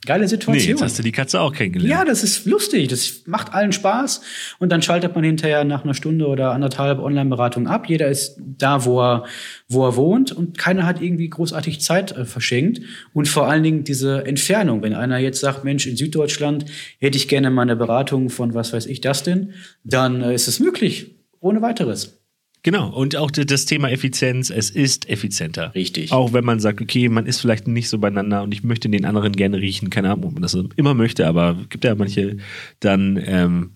Geile 0.09 0.23
Nee, 0.23 0.29
Situation. 0.29 0.71
jetzt 0.71 0.81
hast 0.83 0.99
du 0.99 1.03
die 1.03 1.13
Katze 1.13 1.39
auch 1.39 1.53
kennengelernt. 1.53 1.91
Ja, 1.91 2.03
das 2.03 2.25
ist 2.25 2.47
lustig. 2.47 2.89
Das 2.89 3.25
macht 3.27 3.53
allen 3.53 3.73
Spaß. 3.73 4.23
Und 4.59 4.73
dann 4.73 4.81
schaltet 4.81 5.15
man 5.15 5.23
hinterher 5.23 5.65
nach 5.65 5.85
einer 5.85 5.93
Stunde 5.93 6.29
oder 6.29 6.53
anderthalb 6.53 6.99
Online-Beratung 6.99 7.67
ab. 7.67 7.91
Jeder 7.91 8.09
ist 8.09 8.37
da, 8.39 8.87
wo 8.87 9.03
er, 9.03 9.25
wo 9.69 9.87
er 9.87 9.97
wohnt. 9.97 10.33
Und 10.33 10.57
keiner 10.57 10.87
hat 10.87 11.03
irgendwie 11.03 11.29
großartig 11.29 11.83
Zeit 11.83 12.13
äh, 12.13 12.25
verschenkt. 12.25 12.81
Und 13.13 13.29
vor 13.29 13.49
allen 13.49 13.63
Dingen 13.63 13.85
diese 13.85 14.25
Entfernung. 14.25 14.83
Wenn 14.83 14.95
einer 14.95 15.19
jetzt 15.19 15.41
sagt, 15.41 15.65
Mensch, 15.65 15.87
in 15.87 15.99
Süddeutschland 15.99 16.65
hätte 16.99 17.19
ich 17.19 17.29
gerne 17.29 17.51
mal 17.51 17.61
eine 17.61 17.77
Beratung 17.77 18.31
von 18.31 18.55
was 18.55 18.73
weiß 18.73 18.87
ich 18.87 19.03
das 19.03 19.25
denn, 19.25 19.53
dann 19.85 20.23
äh, 20.23 20.35
ist 20.35 20.49
es 20.49 20.59
möglich. 20.59 21.17
Ohne 21.41 21.61
weiteres. 21.61 22.18
Genau, 22.69 22.91
und 22.91 23.17
auch 23.17 23.31
das 23.31 23.65
Thema 23.65 23.91
Effizienz, 23.91 24.51
es 24.51 24.69
ist 24.69 25.09
effizienter. 25.09 25.75
Richtig. 25.75 26.13
Auch 26.13 26.35
wenn 26.35 26.45
man 26.45 26.61
sagt, 26.61 26.83
okay, 26.83 27.09
man 27.09 27.25
ist 27.25 27.41
vielleicht 27.41 27.67
nicht 27.67 27.89
so 27.89 27.97
beieinander 27.97 28.43
und 28.43 28.53
ich 28.53 28.63
möchte 28.63 28.91
den 28.91 29.07
anderen 29.07 29.33
gerne 29.33 29.57
riechen, 29.57 29.89
keine 29.89 30.11
Ahnung, 30.11 30.27
ob 30.27 30.33
man 30.35 30.43
das 30.43 30.55
immer 30.77 30.93
möchte, 30.93 31.27
aber 31.27 31.57
gibt 31.71 31.85
ja 31.85 31.95
manche, 31.95 32.37
dann 32.81 33.19
ähm, 33.25 33.71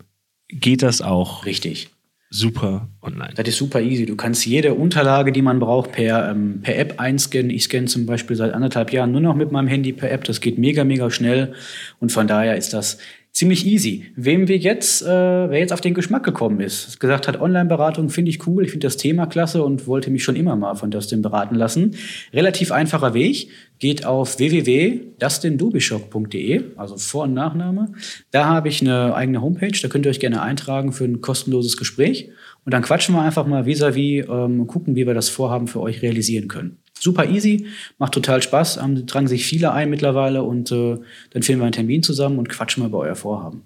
geht 0.49 0.83
das 0.83 1.01
auch 1.01 1.47
Richtig. 1.47 1.89
super 2.29 2.91
online. 3.01 3.33
Das 3.35 3.49
ist 3.49 3.57
super 3.57 3.81
easy. 3.81 4.05
Du 4.05 4.15
kannst 4.15 4.45
jede 4.45 4.75
Unterlage, 4.75 5.33
die 5.33 5.41
man 5.41 5.59
braucht, 5.59 5.93
per, 5.93 6.31
ähm, 6.31 6.61
per 6.61 6.77
App 6.77 7.01
einscannen. 7.01 7.49
Ich 7.49 7.65
scanne 7.65 7.87
zum 7.87 8.05
Beispiel 8.05 8.37
seit 8.37 8.53
anderthalb 8.53 8.93
Jahren 8.93 9.11
nur 9.11 9.23
noch 9.23 9.35
mit 9.35 9.53
meinem 9.53 9.69
Handy 9.69 9.95
per 9.95 10.13
App. 10.13 10.25
Das 10.25 10.43
geht 10.43 10.59
mega, 10.59 10.85
mega 10.85 11.11
schnell. 11.11 11.55
Und 11.99 12.13
von 12.13 12.27
daher 12.27 12.59
ist 12.59 12.75
das 12.75 12.99
ziemlich 13.33 13.67
easy. 13.67 14.13
Wem 14.15 14.47
wir 14.47 14.59
jetzt, 14.59 15.03
äh, 15.03 15.07
wer 15.07 15.59
jetzt 15.59 15.73
auf 15.73 15.81
den 15.81 15.95
Geschmack 15.95 16.23
gekommen 16.23 16.61
ist, 16.61 17.01
gesagt 17.01 17.27
hat, 17.27 17.41
Online-Beratung 17.41 18.11
finde 18.11 18.31
ich 18.31 18.47
cool, 18.47 18.63
ich 18.65 18.71
finde 18.71 18.87
das 18.87 18.99
Thema 18.99 19.27
klasse 19.27 19.65
und 19.65 19.87
wollte 19.87 20.11
mich 20.11 20.23
schon 20.23 20.37
immer 20.37 20.55
mal 20.55 20.75
von 20.75 20.91
Dustin 20.91 21.23
beraten 21.23 21.55
lassen. 21.55 21.97
Relativ 22.33 22.73
einfacher 22.73 23.15
Weg. 23.15 23.49
Geht 23.79 24.05
auf 24.07 24.39
www.dustindubishop.de, 24.39 26.63
also 26.77 26.99
Vor- 26.99 27.25
und 27.25 27.33
Nachname. 27.35 27.93
Da 28.31 28.45
habe 28.45 28.69
ich 28.69 28.81
eine 28.81 29.17
eigene 29.17 29.43
Homepage, 29.43 29.77
da 29.81 29.89
könnt 29.89 30.07
ihr 30.07 30.11
euch 30.11 30.21
gerne 30.21 30.41
eintragen 30.41 30.93
für 30.93 31.05
ein 31.05 31.21
kostenloses 31.21 31.77
Gespräch. 31.77 32.31
Und 32.65 32.73
dann 32.73 32.83
quatschen 32.83 33.15
wir 33.15 33.23
einfach 33.23 33.47
mal 33.47 33.67
vis-à-vis 33.67 34.25
ähm, 34.29 34.61
und 34.61 34.67
gucken, 34.69 34.95
wie 34.95 35.07
wir 35.07 35.15
das 35.15 35.29
Vorhaben 35.29 35.67
für 35.67 35.81
euch 35.81 36.03
realisieren 36.03 36.49
können. 36.49 36.79
Super 36.99 37.29
easy, 37.29 37.67
macht 37.99 38.13
total 38.15 38.41
Spaß, 38.43 38.77
ähm, 38.77 39.07
tragen 39.07 39.27
sich 39.27 39.45
viele 39.45 39.73
ein 39.73 39.91
mittlerweile 39.91 40.45
und 40.45 40.71
äh, 40.71 40.99
dann 41.31 41.43
finden 41.43 41.61
wir 41.61 41.65
einen 41.65 41.73
Termin 41.73 42.03
zusammen 42.05 42.39
und 42.39 42.49
quatschen 42.49 42.83
mal 42.83 42.89
über 42.89 42.99
euer 42.99 43.17
Vorhaben. 43.17 43.63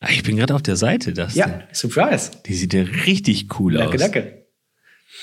Ah, 0.00 0.08
Ich 0.10 0.22
bin 0.22 0.36
gerade 0.36 0.54
auf 0.54 0.62
der 0.62 0.76
Seite, 0.76 1.12
das. 1.14 1.34
Ja, 1.34 1.62
Surprise. 1.72 2.30
Die 2.46 2.54
sieht 2.54 2.74
ja 2.74 2.82
richtig 3.06 3.58
cool 3.58 3.74
Danke, 3.74 3.94
aus. 3.94 4.00
danke. 4.00 4.36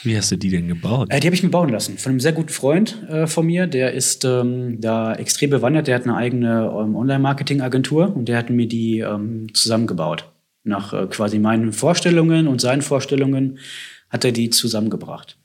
Wie 0.04 0.18
hast 0.18 0.32
du 0.32 0.36
die 0.36 0.50
denn 0.50 0.68
gebaut? 0.68 1.08
Äh, 1.12 1.20
die 1.20 1.28
habe 1.28 1.36
ich 1.36 1.44
mir 1.44 1.50
bauen 1.50 1.70
lassen 1.70 1.98
von 1.98 2.12
einem 2.12 2.20
sehr 2.20 2.34
guten 2.34 2.50
Freund 2.50 3.04
äh, 3.10 3.26
von 3.26 3.46
mir. 3.46 3.68
Der 3.68 3.94
ist 3.94 4.26
ähm, 4.26 4.82
da 4.82 5.14
extrem 5.16 5.50
bewandert. 5.50 5.88
Der 5.88 5.96
hat 5.96 6.04
eine 6.04 6.16
eigene 6.16 6.66
ähm, 6.76 6.96
Online-Marketing-Agentur 6.96 8.16
und 8.16 8.26
der 8.28 8.38
hat 8.38 8.50
mir 8.50 8.68
die 8.68 9.00
ähm, 9.00 9.48
zusammengebaut. 9.54 10.32
Nach 10.67 10.93
äh, 10.93 11.08
quasi 11.08 11.39
meinen 11.39 11.73
Vorstellungen 11.73 12.47
und 12.47 12.62
seinen 12.62 12.82
Vorstellungen 12.82 13.60
hat 14.10 14.25
er 14.25 14.32
die 14.32 14.49
zusammengebracht. 14.49 15.38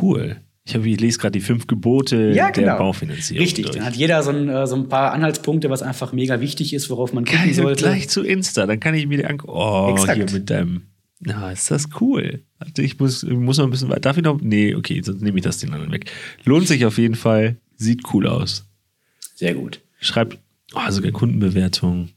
Cool. 0.00 0.36
Ich, 0.64 0.74
hab, 0.74 0.84
ich 0.84 1.00
lese 1.00 1.18
gerade 1.18 1.32
die 1.32 1.40
fünf 1.40 1.66
Gebote 1.66 2.32
der 2.32 2.76
Baufinanzierung. 2.76 3.42
Richtig, 3.42 3.66
durch. 3.66 3.76
dann 3.76 3.84
hat 3.84 3.96
jeder 3.96 4.22
so 4.22 4.30
ein, 4.30 4.48
äh, 4.48 4.66
so 4.66 4.76
ein 4.76 4.88
paar 4.88 5.12
Anhaltspunkte, 5.12 5.70
was 5.70 5.82
einfach 5.82 6.12
mega 6.12 6.40
wichtig 6.40 6.72
ist, 6.72 6.88
worauf 6.88 7.12
man 7.12 7.24
gucken 7.24 7.46
Geil, 7.46 7.54
sollte. 7.54 7.84
gleich 7.84 8.08
zu 8.08 8.22
Insta, 8.22 8.66
dann 8.66 8.78
kann 8.78 8.94
ich 8.94 9.06
mir 9.06 9.18
die 9.18 9.26
angucken. 9.26 9.52
Oh, 9.54 9.90
Exakt. 9.90 10.16
hier 10.16 10.38
mit 10.38 10.50
deinem. 10.50 10.82
Na, 11.18 11.52
ist 11.52 11.70
das 11.70 11.88
cool. 12.00 12.42
Ich 12.78 12.98
muss, 12.98 13.22
muss 13.24 13.58
noch 13.58 13.64
ein 13.64 13.70
bisschen 13.70 13.88
weiter. 13.88 14.00
Darf 14.00 14.16
ich 14.16 14.24
noch? 14.24 14.40
Nee, 14.40 14.74
okay, 14.74 15.00
sonst 15.02 15.22
nehme 15.22 15.38
ich 15.38 15.44
das 15.44 15.58
den 15.58 15.72
anderen 15.72 15.92
weg. 15.92 16.10
Lohnt 16.44 16.66
sich 16.66 16.84
auf 16.84 16.98
jeden 16.98 17.14
Fall. 17.14 17.56
Sieht 17.76 18.02
cool 18.12 18.26
aus. 18.26 18.66
Sehr 19.34 19.54
gut. 19.54 19.80
Schreibt 20.00 20.38
oh, 20.74 20.90
sogar 20.90 21.12
Kundenbewertung. 21.12 22.08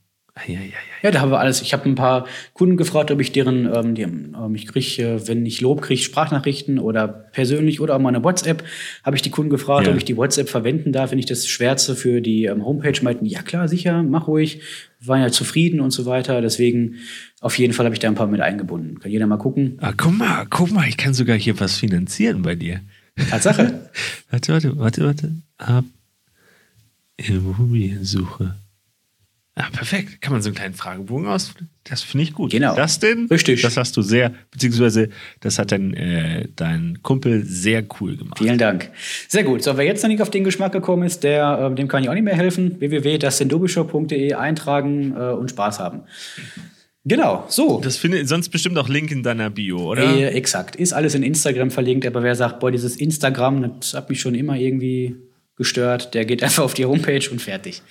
Ja, 0.48 0.54
ja, 0.54 0.60
ja. 0.60 0.74
Ja, 1.02 1.12
da 1.12 1.22
haben 1.22 1.32
wir 1.32 1.40
alles. 1.40 1.62
Ich 1.62 1.72
habe 1.72 1.88
ein 1.88 1.96
paar 1.96 2.28
Kunden 2.54 2.76
gefragt, 2.76 3.10
ob 3.10 3.22
ich 3.22 3.32
deren, 3.32 3.72
ähm, 3.74 3.96
die, 3.96 4.02
ähm, 4.02 4.54
ich 4.54 4.68
kriege, 4.68 5.02
äh, 5.02 5.28
wenn 5.30 5.46
ich 5.46 5.62
Lob 5.62 5.82
kriege, 5.82 6.02
Sprachnachrichten 6.02 6.78
oder 6.78 7.08
persönlich 7.08 7.80
oder 7.80 7.96
auch 7.96 8.00
mal 8.00 8.10
eine 8.10 8.22
WhatsApp, 8.24 8.64
habe 9.04 9.16
ich 9.16 9.22
die 9.22 9.30
Kunden 9.30 9.50
gefragt, 9.50 9.86
Ja. 9.88 9.94
ob 9.94 9.98
ich 9.98 10.04
die 10.04 10.18
WhatsApp 10.18 10.50
verwenden 10.50 10.92
darf, 10.92 11.12
wenn 11.12 11.20
ich 11.20 11.26
das 11.26 11.48
schwärze 11.48 11.96
für 11.96 12.20
die 12.22 12.46
ähm, 12.46 12.66
Homepage. 12.66 13.00
Meinten, 13.02 13.26
ja 13.26 13.44
klar, 13.44 13.70
sicher, 13.70 14.04
mach 14.04 14.28
ruhig. 14.28 14.62
Waren 15.00 15.22
ja 15.22 15.30
zufrieden 15.32 15.80
und 15.80 15.92
so 15.92 16.06
weiter. 16.06 16.42
Deswegen 16.42 16.96
auf 17.40 17.58
jeden 17.58 17.72
Fall 17.72 17.86
habe 17.86 17.96
ich 17.96 18.00
da 18.00 18.10
ein 18.10 18.16
paar 18.16 18.28
mit 18.28 18.42
eingebunden. 18.42 19.00
Kann 19.00 19.12
jeder 19.12 19.28
mal 19.28 19.38
gucken. 19.38 19.78
Ah, 19.80 19.94
guck 19.96 20.18
mal, 20.18 20.46
guck 20.50 20.70
mal, 20.72 20.88
ich 20.88 20.98
kann 20.98 21.14
sogar 21.14 21.38
hier 21.38 21.58
was 21.62 21.78
finanzieren 21.78 22.42
bei 22.42 22.56
dir. 22.56 22.82
Tatsache. 23.30 23.90
Warte, 24.32 24.52
warte, 24.52 24.78
warte, 24.78 25.04
warte. 25.06 25.32
Ab 25.58 25.86
Immobiliensuche. 27.18 28.56
Ah, 29.58 29.70
perfekt. 29.72 30.22
Kann 30.22 30.34
man 30.34 30.42
so 30.42 30.50
einen 30.50 30.56
kleinen 30.56 30.74
Fragebogen 30.74 31.28
ausfüllen? 31.28 31.70
Das 31.86 32.02
finde 32.02 32.24
ich 32.24 32.34
gut. 32.34 32.52
Genau. 32.52 32.76
Das 32.76 33.00
denn? 33.00 33.28
Richtig. 33.28 33.62
Das 33.62 33.78
hast 33.78 33.96
du 33.96 34.02
sehr, 34.02 34.34
beziehungsweise 34.52 35.08
das 35.40 35.58
hat 35.58 35.72
dein, 35.72 35.94
äh, 35.94 36.50
dein 36.58 37.00
Kumpel 37.04 37.46
sehr 37.46 37.86
cool 38.02 38.18
gemacht. 38.18 38.38
Vielen 38.38 38.58
Dank. 38.58 38.92
Sehr 39.30 39.46
gut. 39.46 39.64
So, 39.64 39.78
wer 39.78 39.86
jetzt 39.86 40.04
noch 40.04 40.10
nicht 40.10 40.22
auf 40.22 40.30
den 40.30 40.44
Geschmack 40.44 40.74
gekommen 40.74 41.04
ist, 41.04 41.24
der, 41.24 41.72
äh, 41.72 41.76
dem 41.76 41.88
kann 41.88 42.04
ich 42.04 42.10
auch 42.10 42.14
nicht 42.14 42.24
mehr 42.24 42.36
helfen. 42.36 42.76
www.dustindubishop.de 42.80 44.34
eintragen 44.34 45.14
äh, 45.16 45.32
und 45.32 45.52
Spaß 45.52 45.80
haben. 45.80 46.02
Genau, 47.06 47.46
so. 47.48 47.80
Das 47.82 47.96
findet 47.96 48.28
sonst 48.28 48.50
bestimmt 48.50 48.78
auch 48.78 48.90
Link 48.90 49.12
in 49.12 49.24
deiner 49.24 49.52
Bio, 49.52 49.92
oder? 49.92 50.04
Äh, 50.04 50.30
exakt. 50.30 50.76
Ist 50.76 50.92
alles 50.92 51.16
in 51.16 51.24
Instagram 51.24 51.72
verlinkt, 51.72 52.06
aber 52.06 52.24
wer 52.24 52.36
sagt, 52.36 52.60
boah, 52.60 52.72
dieses 52.72 52.98
Instagram, 52.98 53.76
das 53.80 53.94
hat 53.94 54.10
mich 54.10 54.20
schon 54.20 54.36
immer 54.36 54.58
irgendwie 54.58 55.16
gestört, 55.56 56.14
der 56.14 56.26
geht 56.26 56.44
einfach 56.44 56.64
auf 56.64 56.74
die 56.74 56.86
Homepage 56.86 57.30
und 57.32 57.42
fertig. 57.42 57.82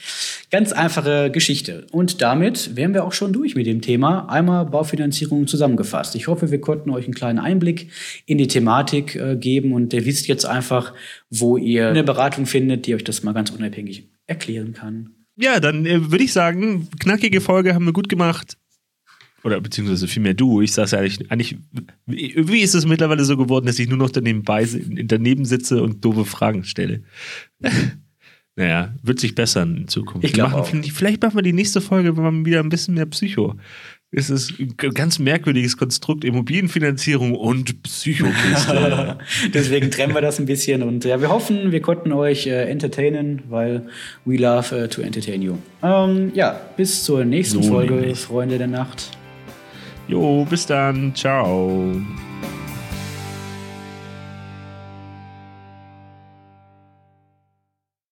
Ganz 0.51 0.73
einfache 0.73 1.31
Geschichte. 1.31 1.87
Und 1.93 2.21
damit 2.21 2.77
wären 2.77 2.95
wir 2.95 3.05
auch 3.05 3.13
schon 3.13 3.33
durch 3.33 3.55
mit 3.55 3.67
dem 3.67 3.81
Thema. 3.81 4.29
Einmal 4.29 4.67
Baufinanzierung 4.67 5.47
zusammengefasst. 5.47 6.15
Ich 6.15 6.29
hoffe, 6.29 6.51
wir 6.51 6.61
konnten 6.61 6.91
euch 6.91 7.05
einen 7.05 7.15
kleinen 7.15 7.39
Einblick 7.39 7.91
in 8.27 8.39
die 8.39 8.49
Thematik 8.49 9.17
äh, 9.17 9.37
geben 9.37 9.73
und 9.73 9.93
ihr 9.93 10.05
wisst 10.05 10.29
jetzt 10.29 10.45
einfach, 10.45 10.93
wo 11.31 11.57
ihr 11.57 11.89
eine 11.89 12.05
Beratung 12.05 12.47
findet, 12.47 12.87
die 12.87 12.95
euch 12.95 13.05
das 13.05 13.23
mal 13.23 13.33
ganz 13.33 13.51
unabhängig 13.51 14.09
erklären 14.27 14.73
kann. 14.73 15.11
Ja, 15.37 15.59
dann 15.59 15.85
äh, 15.87 16.11
würde 16.11 16.25
ich 16.25 16.33
sagen, 16.33 16.89
knackige 17.01 17.41
Folge 17.41 17.75
haben 17.75 17.87
wir 17.87 17.93
gut 17.93 18.09
gemacht. 18.09 18.57
Oder 19.45 19.61
beziehungsweise 19.61 20.09
vielmehr 20.09 20.35
du, 20.35 20.63
ich 20.63 20.73
sag's 20.73 20.93
ja 20.93 20.99
eigentlich, 20.99 21.31
eigentlich, 21.31 21.57
wie 22.07 22.61
ist 22.61 22.75
es 22.75 22.87
mittlerweile 22.87 23.25
so 23.25 23.37
geworden, 23.37 23.67
dass 23.67 23.79
ich 23.79 23.89
nur 23.89 23.99
noch 23.99 24.11
daneben, 24.11 24.43
daneben 25.07 25.45
sitze 25.45 25.83
und 25.83 26.05
doofe 26.05 26.25
Fragen 26.25 26.65
stelle? 26.65 27.03
naja, 28.57 28.95
wird 29.03 29.21
sich 29.21 29.35
bessern 29.35 29.77
in 29.77 29.89
Zukunft. 29.89 30.27
Ich 30.27 30.33
glaube 30.33 30.65
Vielleicht 30.65 31.23
machen 31.23 31.37
wir 31.37 31.43
die 31.43 31.53
nächste 31.53 31.83
Folge 31.83 32.13
mal 32.13 32.45
wieder 32.47 32.61
ein 32.61 32.71
bisschen 32.71 32.95
mehr 32.95 33.07
Psycho. 33.07 33.57
Es 34.17 34.31
ist 34.31 34.55
ein 34.61 34.95
ganz 34.95 35.19
merkwürdiges 35.19 35.77
Konstrukt, 35.77 36.25
Immobilienfinanzierung 36.25 37.35
und 37.35 37.83
Psychokiste. 37.83 39.19
Deswegen 39.53 39.91
trennen 39.91 40.15
wir 40.15 40.23
das 40.23 40.39
ein 40.39 40.47
bisschen 40.47 40.85
und 40.85 41.05
ja, 41.05 41.21
wir 41.21 41.31
hoffen, 41.31 41.73
wir 41.73 41.81
konnten 41.81 42.13
euch 42.13 42.47
äh, 42.47 42.71
entertainen, 42.71 43.43
weil 43.49 43.83
we 44.25 44.37
love 44.37 44.75
uh, 44.75 44.87
to 44.87 45.03
entertain 45.03 45.43
you. 45.43 45.57
Ähm, 45.83 46.31
ja, 46.33 46.61
bis 46.77 47.03
zur 47.03 47.25
nächsten 47.25 47.63
so 47.63 47.69
Folge, 47.69 47.95
nämlich. 47.95 48.21
Freunde 48.21 48.57
der 48.57 48.69
Nacht. 48.69 49.11
Jo, 50.09 50.45
bis 50.45 50.67
dann. 50.67 51.15
Ciao. 51.15 51.95